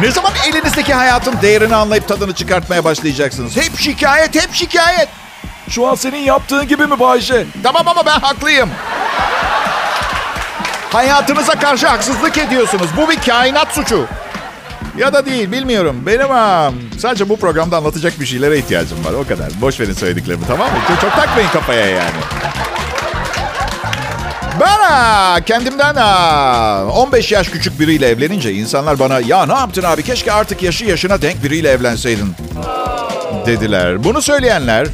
Ne 0.00 0.10
zaman 0.10 0.32
elinizdeki 0.48 0.94
hayatın 0.94 1.34
değerini 1.42 1.74
anlayıp 1.74 2.08
tadını 2.08 2.32
çıkartmaya 2.32 2.84
başlayacaksınız? 2.84 3.56
Hep 3.56 3.78
şikayet, 3.78 4.42
hep 4.42 4.54
şikayet. 4.54 5.08
Şu 5.68 5.86
an 5.86 5.94
senin 5.94 6.18
yaptığın 6.18 6.68
gibi 6.68 6.86
mi 6.86 7.00
Bayşe? 7.00 7.46
Tamam 7.62 7.88
ama 7.88 8.06
ben 8.06 8.20
haklıyım. 8.20 8.70
Hayatınıza 10.92 11.52
karşı 11.58 11.86
haksızlık 11.86 12.38
ediyorsunuz. 12.38 12.88
Bu 12.96 13.10
bir 13.10 13.20
kainat 13.20 13.74
suçu. 13.74 14.06
Ya 14.98 15.12
da 15.12 15.26
değil 15.26 15.52
bilmiyorum. 15.52 15.96
Benim 16.06 16.28
ha, 16.28 16.72
sadece 16.98 17.28
bu 17.28 17.36
programda 17.36 17.76
anlatacak 17.76 18.20
bir 18.20 18.26
şeylere 18.26 18.58
ihtiyacım 18.58 19.04
var. 19.04 19.12
O 19.12 19.28
kadar. 19.28 19.48
Boş 19.60 19.80
verin 19.80 19.92
söylediklerimi 19.92 20.46
tamam 20.46 20.66
mı? 20.66 20.78
Çok, 20.88 21.00
çok 21.00 21.12
takmayın 21.12 21.48
kafaya 21.48 21.86
yani. 21.86 22.10
Ben 24.60 25.42
kendimden 25.42 25.94
ha, 25.94 26.84
15 26.92 27.32
yaş 27.32 27.48
küçük 27.48 27.80
biriyle 27.80 28.08
evlenince 28.08 28.52
insanlar 28.52 28.98
bana 28.98 29.20
ya 29.20 29.46
ne 29.46 29.54
yaptın 29.54 29.82
abi 29.82 30.02
keşke 30.02 30.32
artık 30.32 30.62
yaşı 30.62 30.84
yaşına 30.84 31.22
denk 31.22 31.44
biriyle 31.44 31.70
evlenseydin 31.70 32.34
dediler. 33.46 34.04
Bunu 34.04 34.22
söyleyenler 34.22 34.88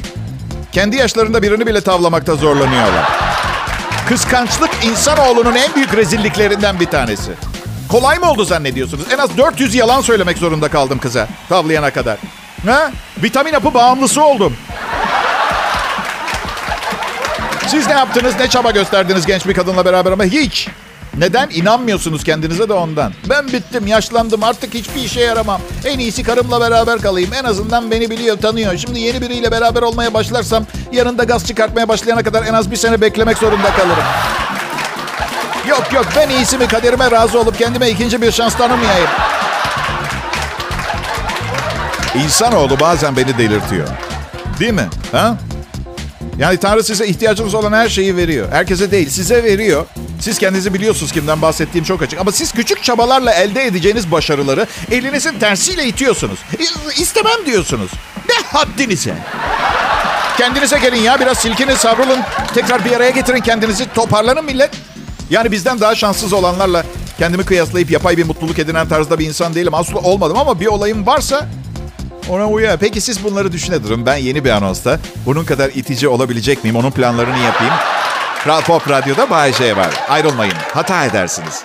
kendi 0.71 0.95
yaşlarında 0.95 1.41
birini 1.41 1.67
bile 1.67 1.81
tavlamakta 1.81 2.35
zorlanıyorlar. 2.35 3.11
Kıskançlık 4.09 4.69
insanoğlunun 4.83 5.55
en 5.55 5.75
büyük 5.75 5.95
rezilliklerinden 5.95 6.79
bir 6.79 6.85
tanesi. 6.85 7.31
Kolay 7.91 8.19
mı 8.19 8.31
oldu 8.31 8.45
zannediyorsunuz? 8.45 9.05
En 9.13 9.17
az 9.17 9.37
400 9.37 9.75
yalan 9.75 10.01
söylemek 10.01 10.37
zorunda 10.37 10.67
kaldım 10.67 10.99
kıza 10.99 11.27
tavlayana 11.49 11.91
kadar. 11.91 12.17
Ha? 12.65 12.91
Vitamin 13.23 13.53
hapı 13.53 13.73
bağımlısı 13.73 14.23
oldum. 14.23 14.53
Siz 17.67 17.87
ne 17.87 17.93
yaptınız, 17.93 18.33
ne 18.39 18.47
çaba 18.47 18.71
gösterdiniz 18.71 19.25
genç 19.25 19.47
bir 19.47 19.53
kadınla 19.53 19.85
beraber 19.85 20.11
ama 20.11 20.23
hiç. 20.23 20.67
Neden? 21.17 21.49
İnanmıyorsunuz 21.49 22.23
kendinize 22.23 22.69
de 22.69 22.73
ondan. 22.73 23.13
Ben 23.29 23.47
bittim, 23.47 23.87
yaşlandım, 23.87 24.43
artık 24.43 24.73
hiçbir 24.73 25.01
işe 25.01 25.21
yaramam. 25.21 25.61
En 25.85 25.99
iyisi 25.99 26.23
karımla 26.23 26.61
beraber 26.61 26.99
kalayım. 26.99 27.33
En 27.33 27.43
azından 27.43 27.91
beni 27.91 28.09
biliyor, 28.09 28.37
tanıyor. 28.37 28.77
Şimdi 28.77 28.99
yeni 28.99 29.21
biriyle 29.21 29.51
beraber 29.51 29.81
olmaya 29.81 30.13
başlarsam... 30.13 30.65
...yanında 30.91 31.23
gaz 31.23 31.47
çıkartmaya 31.47 31.87
başlayana 31.87 32.23
kadar 32.23 32.45
en 32.45 32.53
az 32.53 32.71
bir 32.71 32.75
sene 32.75 33.01
beklemek 33.01 33.37
zorunda 33.37 33.71
kalırım. 33.75 34.03
Yok 35.67 35.93
yok, 35.93 36.05
ben 36.15 36.29
iyisi 36.29 36.57
mi 36.57 36.67
kaderime 36.67 37.11
razı 37.11 37.39
olup 37.39 37.57
kendime 37.57 37.89
ikinci 37.89 38.21
bir 38.21 38.31
şans 38.31 38.57
tanımayayım. 38.57 39.09
İnsanoğlu 42.15 42.79
bazen 42.79 43.17
beni 43.17 43.37
delirtiyor. 43.37 43.87
Değil 44.59 44.73
mi? 44.73 44.89
Ha? 45.11 45.37
Yani 46.37 46.57
Tanrı 46.57 46.83
size 46.83 47.07
ihtiyacınız 47.07 47.53
olan 47.53 47.73
her 47.73 47.89
şeyi 47.89 48.15
veriyor. 48.17 48.51
Herkese 48.51 48.91
değil, 48.91 49.09
size 49.09 49.43
veriyor. 49.43 49.85
Siz 50.19 50.37
kendinizi 50.39 50.73
biliyorsunuz 50.73 51.11
kimden 51.11 51.41
bahsettiğim 51.41 51.85
çok 51.85 52.01
açık. 52.01 52.19
Ama 52.19 52.31
siz 52.31 52.51
küçük 52.51 52.83
çabalarla 52.83 53.33
elde 53.33 53.65
edeceğiniz 53.65 54.11
başarıları 54.11 54.67
elinizin 54.91 55.39
tersiyle 55.39 55.85
itiyorsunuz. 55.85 56.39
İstemem 56.97 57.45
diyorsunuz. 57.45 57.91
Ne 58.29 58.47
haddinize. 58.59 59.13
Kendinize 60.37 60.79
gelin 60.79 61.01
ya 61.01 61.19
biraz 61.19 61.37
silkinin 61.37 61.75
savrulun. 61.75 62.19
Tekrar 62.53 62.85
bir 62.85 62.91
araya 62.91 63.09
getirin 63.11 63.41
kendinizi. 63.41 63.93
Toparlanın 63.93 64.45
millet. 64.45 64.71
Yani 65.31 65.51
bizden 65.51 65.79
daha 65.79 65.95
şanssız 65.95 66.33
olanlarla 66.33 66.83
kendimi 67.17 67.45
kıyaslayıp 67.45 67.91
yapay 67.91 68.17
bir 68.17 68.25
mutluluk 68.25 68.59
edinen 68.59 68.87
tarzda 68.87 69.19
bir 69.19 69.27
insan 69.27 69.55
değilim. 69.55 69.73
Aslı 69.73 69.99
olmadım 69.99 70.37
ama 70.37 70.59
bir 70.59 70.65
olayım 70.65 71.05
varsa 71.05 71.47
ona 72.29 72.49
uyar. 72.49 72.77
Peki 72.77 73.01
siz 73.01 73.23
bunları 73.23 73.51
düşüne 73.51 73.83
durun. 73.83 74.05
Ben 74.05 74.15
yeni 74.15 74.45
bir 74.45 74.49
anonsta 74.49 74.99
bunun 75.25 75.45
kadar 75.45 75.69
itici 75.69 76.07
olabilecek 76.07 76.63
miyim? 76.63 76.75
Onun 76.75 76.91
planlarını 76.91 77.39
yapayım. 77.39 77.73
Kral 78.43 78.61
Pop 78.61 78.89
Radyo'da 78.89 79.29
Bay 79.29 79.51
var. 79.51 79.89
Ayrılmayın. 80.09 80.55
Hata 80.73 81.05
edersiniz. 81.05 81.63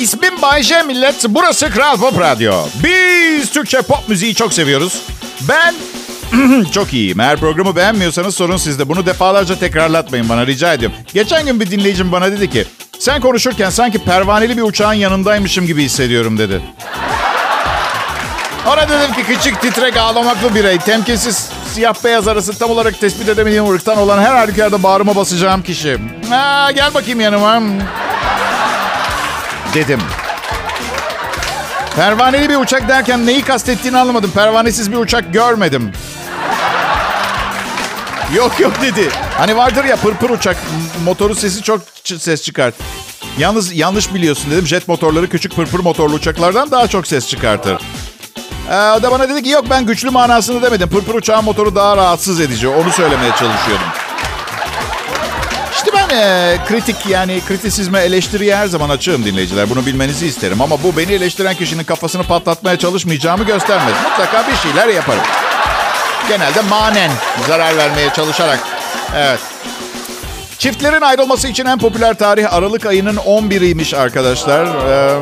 İsmim 0.00 0.42
Bay 0.42 0.62
millet. 0.86 1.24
Burası 1.28 1.70
Kral 1.70 1.96
Pop 1.96 2.20
Radyo. 2.20 2.52
Biz 2.84 3.50
Türkçe 3.50 3.82
pop 3.82 4.08
müziği 4.08 4.34
çok 4.34 4.52
seviyoruz. 4.52 5.02
Ben 5.48 5.74
çok 6.72 6.92
iyiyim. 6.92 7.20
Eğer 7.20 7.36
programı 7.36 7.76
beğenmiyorsanız 7.76 8.34
sorun 8.34 8.56
sizde. 8.56 8.88
Bunu 8.88 9.06
defalarca 9.06 9.58
tekrarlatmayın 9.58 10.28
bana 10.28 10.46
rica 10.46 10.72
ediyorum. 10.72 10.96
Geçen 11.14 11.46
gün 11.46 11.60
bir 11.60 11.70
dinleyicim 11.70 12.12
bana 12.12 12.32
dedi 12.32 12.50
ki... 12.50 12.64
Sen 12.98 13.20
konuşurken 13.20 13.70
sanki 13.70 13.98
pervaneli 13.98 14.56
bir 14.56 14.62
uçağın 14.62 14.92
yanındaymışım 14.92 15.66
gibi 15.66 15.82
hissediyorum 15.82 16.38
dedi. 16.38 16.60
Ona 18.66 18.88
dedim 18.88 19.14
ki 19.14 19.24
küçük 19.26 19.60
titrek 19.60 19.96
ağlamaklı 19.96 20.54
birey. 20.54 20.78
Temkinsiz 20.78 21.48
siyah 21.74 21.94
beyaz 22.04 22.28
arası 22.28 22.58
tam 22.58 22.70
olarak 22.70 23.00
tespit 23.00 23.28
edemediğim 23.28 23.70
ırktan 23.70 23.98
olan 23.98 24.22
her 24.22 24.34
halükarda 24.34 24.82
bağrıma 24.82 25.16
basacağım 25.16 25.62
kişi. 25.62 25.98
Ha, 26.30 26.70
gel 26.74 26.94
bakayım 26.94 27.20
yanıma. 27.20 27.62
Dedim. 29.74 30.00
Pervaneli 31.96 32.48
bir 32.48 32.56
uçak 32.56 32.88
derken 32.88 33.26
neyi 33.26 33.42
kastettiğini 33.42 33.98
anlamadım. 33.98 34.30
Pervanesiz 34.30 34.92
bir 34.92 34.96
uçak 34.96 35.32
görmedim. 35.32 35.92
Yok 38.34 38.60
yok 38.60 38.72
dedi. 38.82 39.08
Hani 39.38 39.56
vardır 39.56 39.84
ya 39.84 39.96
pırpır 39.96 40.30
uçak. 40.30 40.56
Motoru 41.04 41.34
sesi 41.34 41.62
çok 41.62 41.80
ses 42.18 42.42
çıkart. 42.42 42.74
Yalnız 43.38 43.72
yanlış 43.72 44.14
biliyorsun 44.14 44.50
dedim. 44.50 44.66
Jet 44.66 44.88
motorları 44.88 45.28
küçük 45.28 45.56
pırpır 45.56 45.80
motorlu 45.80 46.14
uçaklardan 46.14 46.70
daha 46.70 46.88
çok 46.88 47.06
ses 47.06 47.28
çıkartır. 47.28 47.80
Ee, 48.70 48.74
o 48.74 49.02
da 49.02 49.10
bana 49.10 49.28
dedi 49.28 49.42
ki 49.42 49.48
yok 49.50 49.64
ben 49.70 49.86
güçlü 49.86 50.10
manasını 50.10 50.62
demedim. 50.62 50.88
Pırpır 50.88 51.14
uçağın 51.14 51.44
motoru 51.44 51.74
daha 51.74 51.96
rahatsız 51.96 52.40
edici. 52.40 52.68
Onu 52.68 52.90
söylemeye 52.92 53.30
çalışıyordum. 53.30 53.86
İşte 55.74 55.90
ben 55.94 56.16
e, 56.16 56.56
kritik 56.68 56.96
yani 57.08 57.40
kritisizme 57.48 58.00
eleştiriye 58.00 58.56
her 58.56 58.66
zaman 58.66 58.88
açığım 58.88 59.24
dinleyiciler. 59.24 59.70
Bunu 59.70 59.86
bilmenizi 59.86 60.26
isterim. 60.26 60.60
Ama 60.60 60.82
bu 60.82 60.96
beni 60.96 61.12
eleştiren 61.12 61.54
kişinin 61.54 61.84
kafasını 61.84 62.22
patlatmaya 62.22 62.78
çalışmayacağımı 62.78 63.44
göstermez. 63.44 63.94
Mutlaka 64.10 64.48
bir 64.48 64.56
şeyler 64.56 64.88
yaparım. 64.88 65.22
Genelde 66.28 66.60
manen 66.60 67.10
zarar 67.48 67.76
vermeye 67.76 68.10
çalışarak. 68.16 68.58
Evet. 69.16 69.40
Çiftlerin 70.58 71.00
ayrılması 71.00 71.48
için 71.48 71.66
en 71.66 71.78
popüler 71.78 72.14
tarih 72.14 72.54
Aralık 72.54 72.86
ayının 72.86 73.16
11'iymiş 73.16 73.96
arkadaşlar. 73.96 74.66
Ee, 74.66 75.20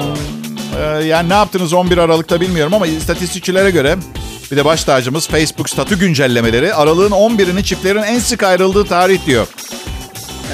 e, 0.80 1.04
yani 1.04 1.28
ne 1.28 1.34
yaptınız 1.34 1.72
11 1.72 1.98
Aralık'ta 1.98 2.40
bilmiyorum 2.40 2.74
ama 2.74 2.86
istatistikçilere 2.86 3.70
göre 3.70 3.96
bir 4.50 4.56
de 4.56 4.64
baş 4.64 4.84
tacımız 4.84 5.28
Facebook 5.28 5.70
statü 5.70 5.98
güncellemeleri 5.98 6.74
Aralığın 6.74 7.10
11'ini 7.10 7.62
çiftlerin 7.62 8.02
en 8.02 8.18
sık 8.18 8.42
ayrıldığı 8.42 8.84
tarih 8.84 9.26
diyor. 9.26 9.46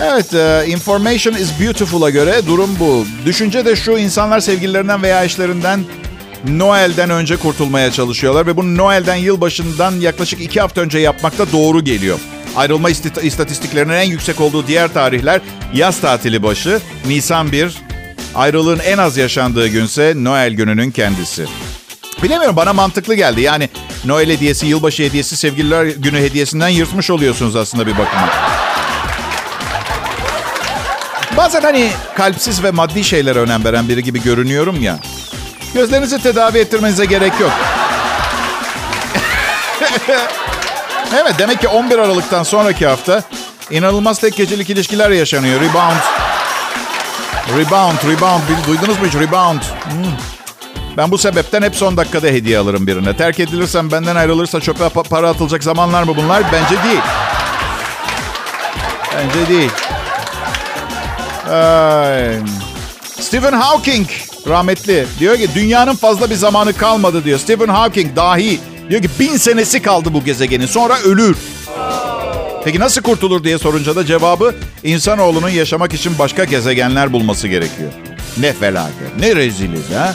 Evet, 0.02 0.34
uh, 0.34 0.68
information 0.68 1.34
is 1.34 1.48
beautiful'a 1.60 2.10
göre 2.10 2.46
durum 2.46 2.76
bu. 2.80 3.06
Düşünce 3.26 3.64
de 3.64 3.76
şu, 3.76 3.98
insanlar 3.98 4.40
sevgililerinden 4.40 5.02
veya 5.02 5.24
eşlerinden 5.24 5.84
Noel'den 6.48 7.10
önce 7.10 7.36
kurtulmaya 7.36 7.92
çalışıyorlar 7.92 8.46
ve 8.46 8.56
bunu 8.56 8.76
Noel'den 8.76 9.16
yılbaşından 9.16 9.92
yaklaşık 9.92 10.40
iki 10.40 10.60
hafta 10.60 10.80
önce 10.80 10.98
yapmakta 10.98 11.52
doğru 11.52 11.84
geliyor. 11.84 12.18
Ayrılma 12.56 12.90
istatistiklerinin 13.22 13.92
en 13.92 14.02
yüksek 14.10 14.40
olduğu 14.40 14.66
diğer 14.66 14.92
tarihler 14.92 15.40
yaz 15.74 16.00
tatili 16.00 16.42
başı, 16.42 16.80
Nisan 17.06 17.52
1, 17.52 17.76
ayrılığın 18.34 18.78
en 18.78 18.98
az 18.98 19.16
yaşandığı 19.16 19.68
günse 19.68 20.14
Noel 20.16 20.52
gününün 20.52 20.90
kendisi. 20.90 21.46
Bilemiyorum 22.22 22.56
bana 22.56 22.72
mantıklı 22.72 23.14
geldi. 23.14 23.40
Yani 23.40 23.68
Noel 24.04 24.30
hediyesi, 24.30 24.66
yılbaşı 24.66 25.02
hediyesi, 25.02 25.36
sevgililer 25.36 25.86
günü 25.86 26.18
hediyesinden 26.18 26.68
yırtmış 26.68 27.10
oluyorsunuz 27.10 27.56
aslında 27.56 27.86
bir 27.86 27.92
bakıma. 27.92 28.28
Bazen 31.36 31.60
hani 31.60 31.90
kalpsiz 32.16 32.62
ve 32.62 32.70
maddi 32.70 33.04
şeylere 33.04 33.38
önem 33.38 33.64
veren 33.64 33.88
biri 33.88 34.02
gibi 34.02 34.22
görünüyorum 34.22 34.82
ya. 34.82 35.00
Gözlerinizi 35.74 36.22
tedavi 36.22 36.58
ettirmenize 36.58 37.04
gerek 37.04 37.32
yok. 37.40 37.50
evet 41.14 41.34
demek 41.38 41.60
ki 41.60 41.68
11 41.68 41.98
Aralık'tan 41.98 42.42
sonraki 42.42 42.86
hafta 42.86 43.22
inanılmaz 43.70 44.18
tek 44.18 44.36
gecelik 44.36 44.70
ilişkiler 44.70 45.10
yaşanıyor. 45.10 45.60
Rebound. 45.60 46.00
Rebound, 47.58 47.98
rebound. 48.16 48.42
Duydunuz 48.66 48.98
mu 48.98 49.06
hiç? 49.06 49.14
Rebound. 49.14 49.60
Hmm. 49.62 50.12
Ben 50.96 51.10
bu 51.10 51.18
sebepten 51.18 51.62
hep 51.62 51.76
son 51.76 51.96
dakikada 51.96 52.26
hediye 52.26 52.58
alırım 52.58 52.86
birine. 52.86 53.16
Terk 53.16 53.40
edilirsem, 53.40 53.90
benden 53.90 54.16
ayrılırsa 54.16 54.60
çöpe 54.60 54.88
para 54.88 55.28
atılacak 55.28 55.64
zamanlar 55.64 56.02
mı 56.02 56.16
bunlar? 56.16 56.42
Bence 56.52 56.82
değil. 56.84 57.00
Bence 59.16 59.48
değil. 59.48 59.70
Ay. 61.50 62.38
Stephen 63.20 63.52
Hawking 63.52 64.08
rahmetli 64.48 65.06
diyor 65.18 65.36
ki 65.36 65.48
dünyanın 65.54 65.94
fazla 65.94 66.30
bir 66.30 66.34
zamanı 66.34 66.72
kalmadı 66.72 67.24
diyor. 67.24 67.38
Stephen 67.38 67.68
Hawking 67.68 68.16
dahi 68.16 68.60
Diyor 68.90 69.02
ki 69.02 69.08
bin 69.20 69.36
senesi 69.36 69.82
kaldı 69.82 70.14
bu 70.14 70.24
gezegenin 70.24 70.66
sonra 70.66 71.00
ölür. 71.00 71.36
Peki 72.64 72.80
nasıl 72.80 73.02
kurtulur 73.02 73.44
diye 73.44 73.58
sorunca 73.58 73.96
da 73.96 74.06
cevabı 74.06 74.54
insanoğlunun 74.82 75.48
yaşamak 75.48 75.94
için 75.94 76.18
başka 76.18 76.44
gezegenler 76.44 77.12
bulması 77.12 77.48
gerekiyor. 77.48 77.92
Ne 78.36 78.52
felaket, 78.52 79.16
ne 79.20 79.36
reziliz 79.36 79.90
ha? 79.96 80.14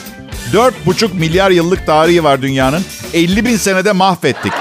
4,5 0.53 1.13
milyar 1.13 1.51
yıllık 1.51 1.85
tarihi 1.85 2.23
var 2.23 2.41
dünyanın. 2.41 2.85
50 3.13 3.45
bin 3.45 3.57
senede 3.57 3.91
mahvettik. 3.91 4.53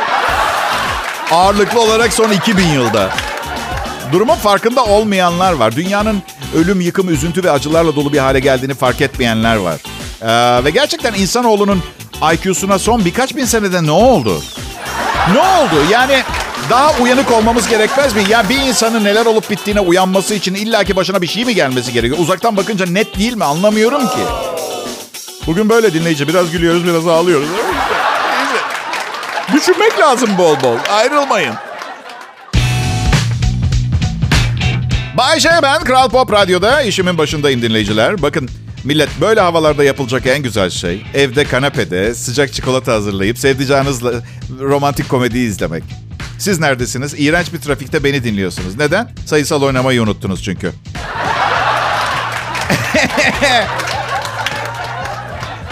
Ağırlıklı 1.30 1.80
olarak 1.80 2.12
son 2.12 2.30
2000 2.30 2.66
yılda. 2.66 3.10
Durumun 4.12 4.34
farkında 4.34 4.84
olmayanlar 4.84 5.52
var. 5.52 5.76
Dünyanın 5.76 6.22
ölüm, 6.56 6.80
yıkım, 6.80 7.08
üzüntü 7.08 7.44
ve 7.44 7.50
acılarla 7.50 7.96
dolu 7.96 8.12
bir 8.12 8.18
hale 8.18 8.40
geldiğini 8.40 8.74
fark 8.74 9.00
etmeyenler 9.00 9.56
var. 9.56 9.80
Ee, 10.22 10.64
ve 10.64 10.70
gerçekten 10.70 11.14
insanoğlunun 11.14 11.82
IQ'suna 12.34 12.78
son 12.78 13.04
birkaç 13.04 13.36
bin 13.36 13.44
senede 13.44 13.82
ne 13.84 13.90
oldu? 13.90 14.42
Ne 15.32 15.38
oldu? 15.40 15.84
Yani 15.90 16.22
daha 16.70 16.92
uyanık 17.02 17.32
olmamız 17.32 17.68
gerekmez 17.68 18.14
mi? 18.16 18.22
Ya 18.28 18.48
bir 18.48 18.58
insanın 18.58 19.04
neler 19.04 19.26
olup 19.26 19.50
bittiğine 19.50 19.80
uyanması 19.80 20.34
için 20.34 20.54
illaki 20.54 20.96
başına 20.96 21.22
bir 21.22 21.26
şey 21.26 21.44
mi 21.44 21.54
gelmesi 21.54 21.92
gerekiyor? 21.92 22.18
Uzaktan 22.22 22.56
bakınca 22.56 22.86
net 22.86 23.18
değil 23.18 23.34
mi? 23.34 23.44
Anlamıyorum 23.44 24.02
ki. 24.06 24.20
Bugün 25.46 25.68
böyle 25.68 25.94
dinleyici. 25.94 26.28
Biraz 26.28 26.50
gülüyoruz, 26.50 26.84
biraz 26.84 27.06
ağlıyoruz. 27.06 27.48
Düşünmek 29.52 29.98
lazım 30.00 30.30
bol 30.38 30.60
bol. 30.62 30.76
Ayrılmayın. 30.90 31.54
Bay 35.16 35.40
J 35.40 35.48
ben 35.62 35.84
Kral 35.84 36.08
Pop 36.08 36.32
Radyo'da 36.32 36.82
işimin 36.82 37.18
başındayım 37.18 37.62
dinleyiciler. 37.62 38.22
Bakın 38.22 38.48
millet 38.84 39.08
böyle 39.20 39.40
havalarda 39.40 39.84
yapılacak 39.84 40.26
en 40.26 40.42
güzel 40.42 40.70
şey 40.70 41.06
evde 41.14 41.44
kanepede 41.44 42.14
sıcak 42.14 42.52
çikolata 42.52 42.92
hazırlayıp 42.92 43.38
sevdiceğinizle 43.38 44.08
romantik 44.60 45.08
komedi 45.08 45.38
izlemek. 45.38 45.84
Siz 46.38 46.60
neredesiniz? 46.60 47.14
İğrenç 47.18 47.52
bir 47.52 47.60
trafikte 47.60 48.04
beni 48.04 48.24
dinliyorsunuz. 48.24 48.76
Neden? 48.78 49.10
Sayısal 49.26 49.62
oynamayı 49.62 50.02
unuttunuz 50.02 50.42
çünkü. 50.42 50.72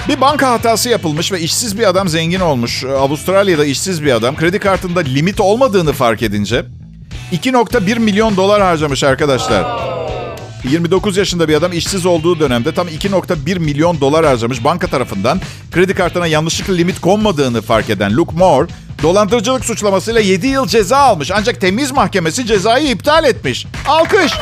bir 0.08 0.20
banka 0.20 0.50
hatası 0.50 0.88
yapılmış 0.88 1.32
ve 1.32 1.40
işsiz 1.40 1.78
bir 1.78 1.88
adam 1.88 2.08
zengin 2.08 2.40
olmuş. 2.40 2.84
Avustralya'da 2.84 3.64
işsiz 3.64 4.04
bir 4.04 4.12
adam 4.12 4.36
kredi 4.36 4.58
kartında 4.58 5.00
limit 5.00 5.40
olmadığını 5.40 5.92
fark 5.92 6.22
edince 6.22 6.64
2.1 7.32 7.98
milyon 7.98 8.36
dolar 8.36 8.62
harcamış 8.62 9.04
arkadaşlar. 9.04 9.66
29 10.64 11.16
yaşında 11.16 11.48
bir 11.48 11.54
adam 11.54 11.72
işsiz 11.72 12.06
olduğu 12.06 12.40
dönemde 12.40 12.74
tam 12.74 12.88
2.1 12.88 13.58
milyon 13.58 14.00
dolar 14.00 14.26
harcamış 14.26 14.64
banka 14.64 14.86
tarafından. 14.86 15.40
Kredi 15.70 15.94
kartına 15.94 16.26
yanlışlıkla 16.26 16.74
limit 16.74 17.00
konmadığını 17.00 17.62
fark 17.62 17.90
eden 17.90 18.16
Luke 18.16 18.36
Moore, 18.36 18.68
dolandırıcılık 19.02 19.64
suçlamasıyla 19.64 20.20
7 20.20 20.46
yıl 20.46 20.66
ceza 20.66 20.98
almış. 20.98 21.30
Ancak 21.30 21.60
temiz 21.60 21.92
mahkemesi 21.92 22.46
cezayı 22.46 22.88
iptal 22.88 23.24
etmiş. 23.24 23.66
Alkış. 23.88 24.32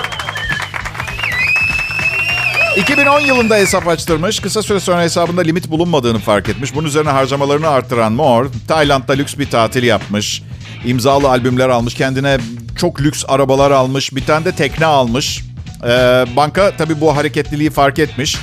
2010 2.77 3.21
yılında 3.21 3.57
hesap 3.57 3.89
açtırmış. 3.89 4.41
Kısa 4.41 4.63
süre 4.63 4.81
sonra 4.81 5.03
hesabında 5.03 5.41
limit 5.41 5.71
bulunmadığını 5.71 6.19
fark 6.19 6.49
etmiş. 6.49 6.75
Bunun 6.75 6.89
üzerine 6.89 7.11
harcamalarını 7.11 7.69
arttıran 7.69 8.13
Moore, 8.13 8.49
Tayland'da 8.69 9.13
lüks 9.13 9.39
bir 9.39 9.51
tatil 9.51 9.83
yapmış. 9.83 10.43
İmzalı 10.85 11.29
albümler 11.29 11.69
almış. 11.69 11.95
Kendine 11.95 12.39
çok 12.81 13.01
lüks 13.01 13.25
arabalar 13.29 13.71
almış. 13.71 14.15
Bir 14.15 14.27
tane 14.27 14.45
de 14.45 14.53
tekne 14.53 14.87
almış. 14.87 15.45
Ee, 15.85 15.89
banka 16.37 16.73
tabii 16.79 17.01
bu 17.01 17.17
hareketliliği 17.17 17.71
fark 17.71 17.99
etmiş. 17.99 18.37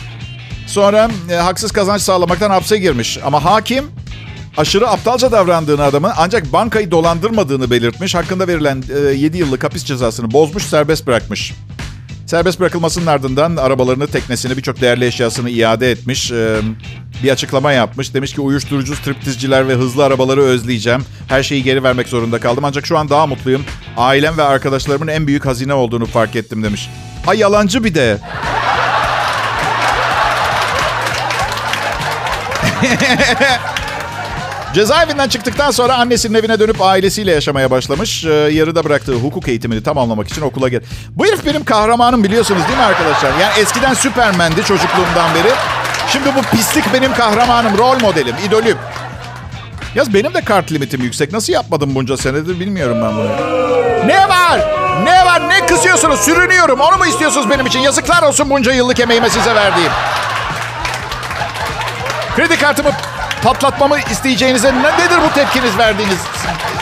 Sonra 0.67 1.09
e, 1.31 1.35
haksız 1.35 1.71
kazanç 1.71 2.01
sağlamaktan 2.01 2.49
hapse 2.49 2.77
girmiş. 2.77 3.19
Ama 3.25 3.45
hakim 3.45 3.85
aşırı 4.57 4.89
aptalca 4.89 5.31
davrandığını 5.31 5.83
adamın 5.83 6.11
ancak 6.17 6.53
bankayı 6.53 6.91
dolandırmadığını 6.91 7.71
belirtmiş. 7.71 8.15
Hakkında 8.15 8.47
verilen 8.47 8.83
e, 8.95 9.13
7 9.13 9.37
yıllık 9.37 9.63
hapis 9.63 9.83
cezasını 9.83 10.31
bozmuş, 10.31 10.63
serbest 10.63 11.07
bırakmış. 11.07 11.53
Serbest 12.25 12.59
bırakılmasının 12.59 13.05
ardından 13.05 13.55
arabalarını, 13.55 14.07
teknesini, 14.07 14.57
birçok 14.57 14.81
değerli 14.81 15.05
eşyasını 15.05 15.49
iade 15.49 15.91
etmiş. 15.91 16.31
Ee, 16.31 16.57
bir 17.23 17.29
açıklama 17.29 17.71
yapmış. 17.71 18.13
Demiş 18.13 18.33
ki 18.33 18.41
uyuşturucu, 18.41 18.95
striptizciler 18.95 19.67
ve 19.67 19.73
hızlı 19.73 20.05
arabaları 20.05 20.41
özleyeceğim. 20.41 21.01
Her 21.27 21.43
şeyi 21.43 21.63
geri 21.63 21.83
vermek 21.83 22.07
zorunda 22.07 22.39
kaldım. 22.39 22.65
Ancak 22.65 22.85
şu 22.85 22.97
an 22.97 23.09
daha 23.09 23.27
mutluyum. 23.27 23.65
Ailem 23.97 24.37
ve 24.37 24.43
arkadaşlarımın 24.43 25.07
en 25.07 25.27
büyük 25.27 25.45
hazine 25.45 25.73
olduğunu 25.73 26.05
fark 26.05 26.35
ettim 26.35 26.63
demiş. 26.63 26.89
Ay 27.27 27.39
yalancı 27.39 27.83
bir 27.83 27.95
de. 27.95 28.17
Cezaevinden 34.73 35.29
çıktıktan 35.29 35.71
sonra 35.71 35.95
annesinin 35.95 36.33
evine 36.33 36.59
dönüp 36.59 36.81
ailesiyle 36.81 37.31
yaşamaya 37.31 37.71
başlamış. 37.71 38.25
Ee, 38.25 38.29
yarıda 38.29 38.83
bıraktığı 38.83 39.15
hukuk 39.15 39.47
eğitimini 39.47 39.83
tamamlamak 39.83 40.27
için 40.27 40.41
okula 40.41 40.69
gel. 40.69 40.81
Bu 41.09 41.25
herif 41.25 41.45
benim 41.45 41.63
kahramanım 41.63 42.23
biliyorsunuz 42.23 42.61
değil 42.67 42.77
mi 42.77 42.83
arkadaşlar? 42.83 43.29
Yani 43.29 43.59
eskiden 43.59 43.93
Süpermen'di 43.93 44.63
çocukluğumdan 44.63 45.35
beri. 45.35 45.51
Şimdi 46.09 46.35
bu 46.35 46.41
pislik 46.41 46.93
benim 46.93 47.13
kahramanım, 47.13 47.77
rol 47.77 47.99
modelim, 48.01 48.35
idolüm. 48.47 48.77
Yaz 49.97 50.13
benim 50.13 50.33
de 50.33 50.41
kart 50.41 50.71
limitim 50.71 51.01
yüksek. 51.01 51.33
Nasıl 51.33 51.53
yapmadım 51.53 51.95
bunca 51.95 52.17
senedir 52.17 52.59
bilmiyorum 52.59 52.97
ben 53.03 53.13
bunu. 53.13 53.29
Ne 54.07 54.29
var? 54.29 54.59
Ne 55.03 55.25
var? 55.25 55.49
Ne 55.49 55.65
kısıyorsunuz? 55.65 56.19
Sürünüyorum. 56.19 56.79
Onu 56.79 56.97
mu 56.97 57.05
istiyorsunuz 57.05 57.49
benim 57.49 57.65
için? 57.65 57.79
Yazıklar 57.79 58.23
olsun 58.23 58.49
bunca 58.49 58.73
yıllık 58.73 58.99
emeğime 58.99 59.29
size 59.29 59.55
verdiğim. 59.55 59.91
Kredi 62.35 62.59
kartımı 62.59 62.89
patlatmamı 63.43 63.97
isteyeceğinize 64.11 64.73
nedir 64.73 65.17
bu 65.29 65.33
tepkiniz 65.33 65.77
verdiğiniz 65.77 66.19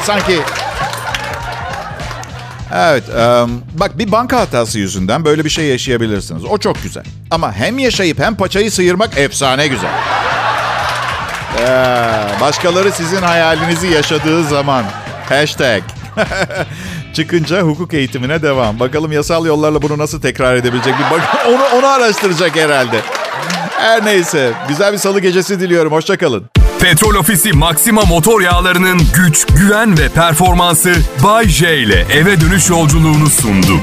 sanki? 0.04 0.40
Evet, 2.76 3.04
um, 3.10 3.62
bak 3.74 3.98
bir 3.98 4.12
banka 4.12 4.40
hatası 4.40 4.80
yüzünden 4.80 5.26
böyle 5.26 5.46
bir 5.46 5.50
şey 5.50 5.66
yaşayabilirsiniz. 5.66 6.46
O 6.46 6.58
çok 6.58 6.84
güzel. 6.84 7.04
Ama 7.32 7.54
hem 7.54 7.80
yaşayıp 7.80 8.20
hem 8.20 8.36
paçayı 8.36 8.72
sıyırmak 8.72 9.18
efsane 9.18 9.68
güzel. 9.68 9.92
Ee, 11.60 12.42
başkaları 12.42 12.92
sizin 12.92 13.22
hayalinizi 13.22 13.88
yaşadığı 13.88 14.44
zaman. 14.44 14.84
Hashtag. 15.30 15.84
Çıkınca 17.14 17.62
hukuk 17.62 17.94
eğitimine 17.94 18.42
devam. 18.42 18.80
Bakalım 18.80 19.12
yasal 19.12 19.46
yollarla 19.46 19.82
bunu 19.82 19.98
nasıl 19.98 20.22
tekrar 20.22 20.56
edebilecek 20.56 20.94
bir 21.00 21.18
bak 21.18 21.22
onu 21.48 21.80
onu 21.80 21.88
araştıracak 21.88 22.56
herhalde. 22.56 23.02
Her 23.78 24.06
neyse. 24.06 24.54
Güzel 24.68 24.94
bir 24.94 24.98
salı 24.98 25.20
gecesi 25.20 25.60
diliyorum. 25.60 25.92
Hoşçakalın. 25.92 26.46
Petrol 26.80 27.16
Ofisi 27.16 27.54
Maxima 27.54 28.02
motor 28.02 28.42
yağlarının 28.42 29.02
güç, 29.16 29.46
güven 29.46 29.98
ve 29.98 30.10
performansı 30.10 30.94
Bay 31.24 31.48
J 31.48 31.78
ile 31.78 32.06
eve 32.14 32.42
dönüş 32.42 32.70
yolculuğunu 32.70 33.30
sundu. 33.30 33.80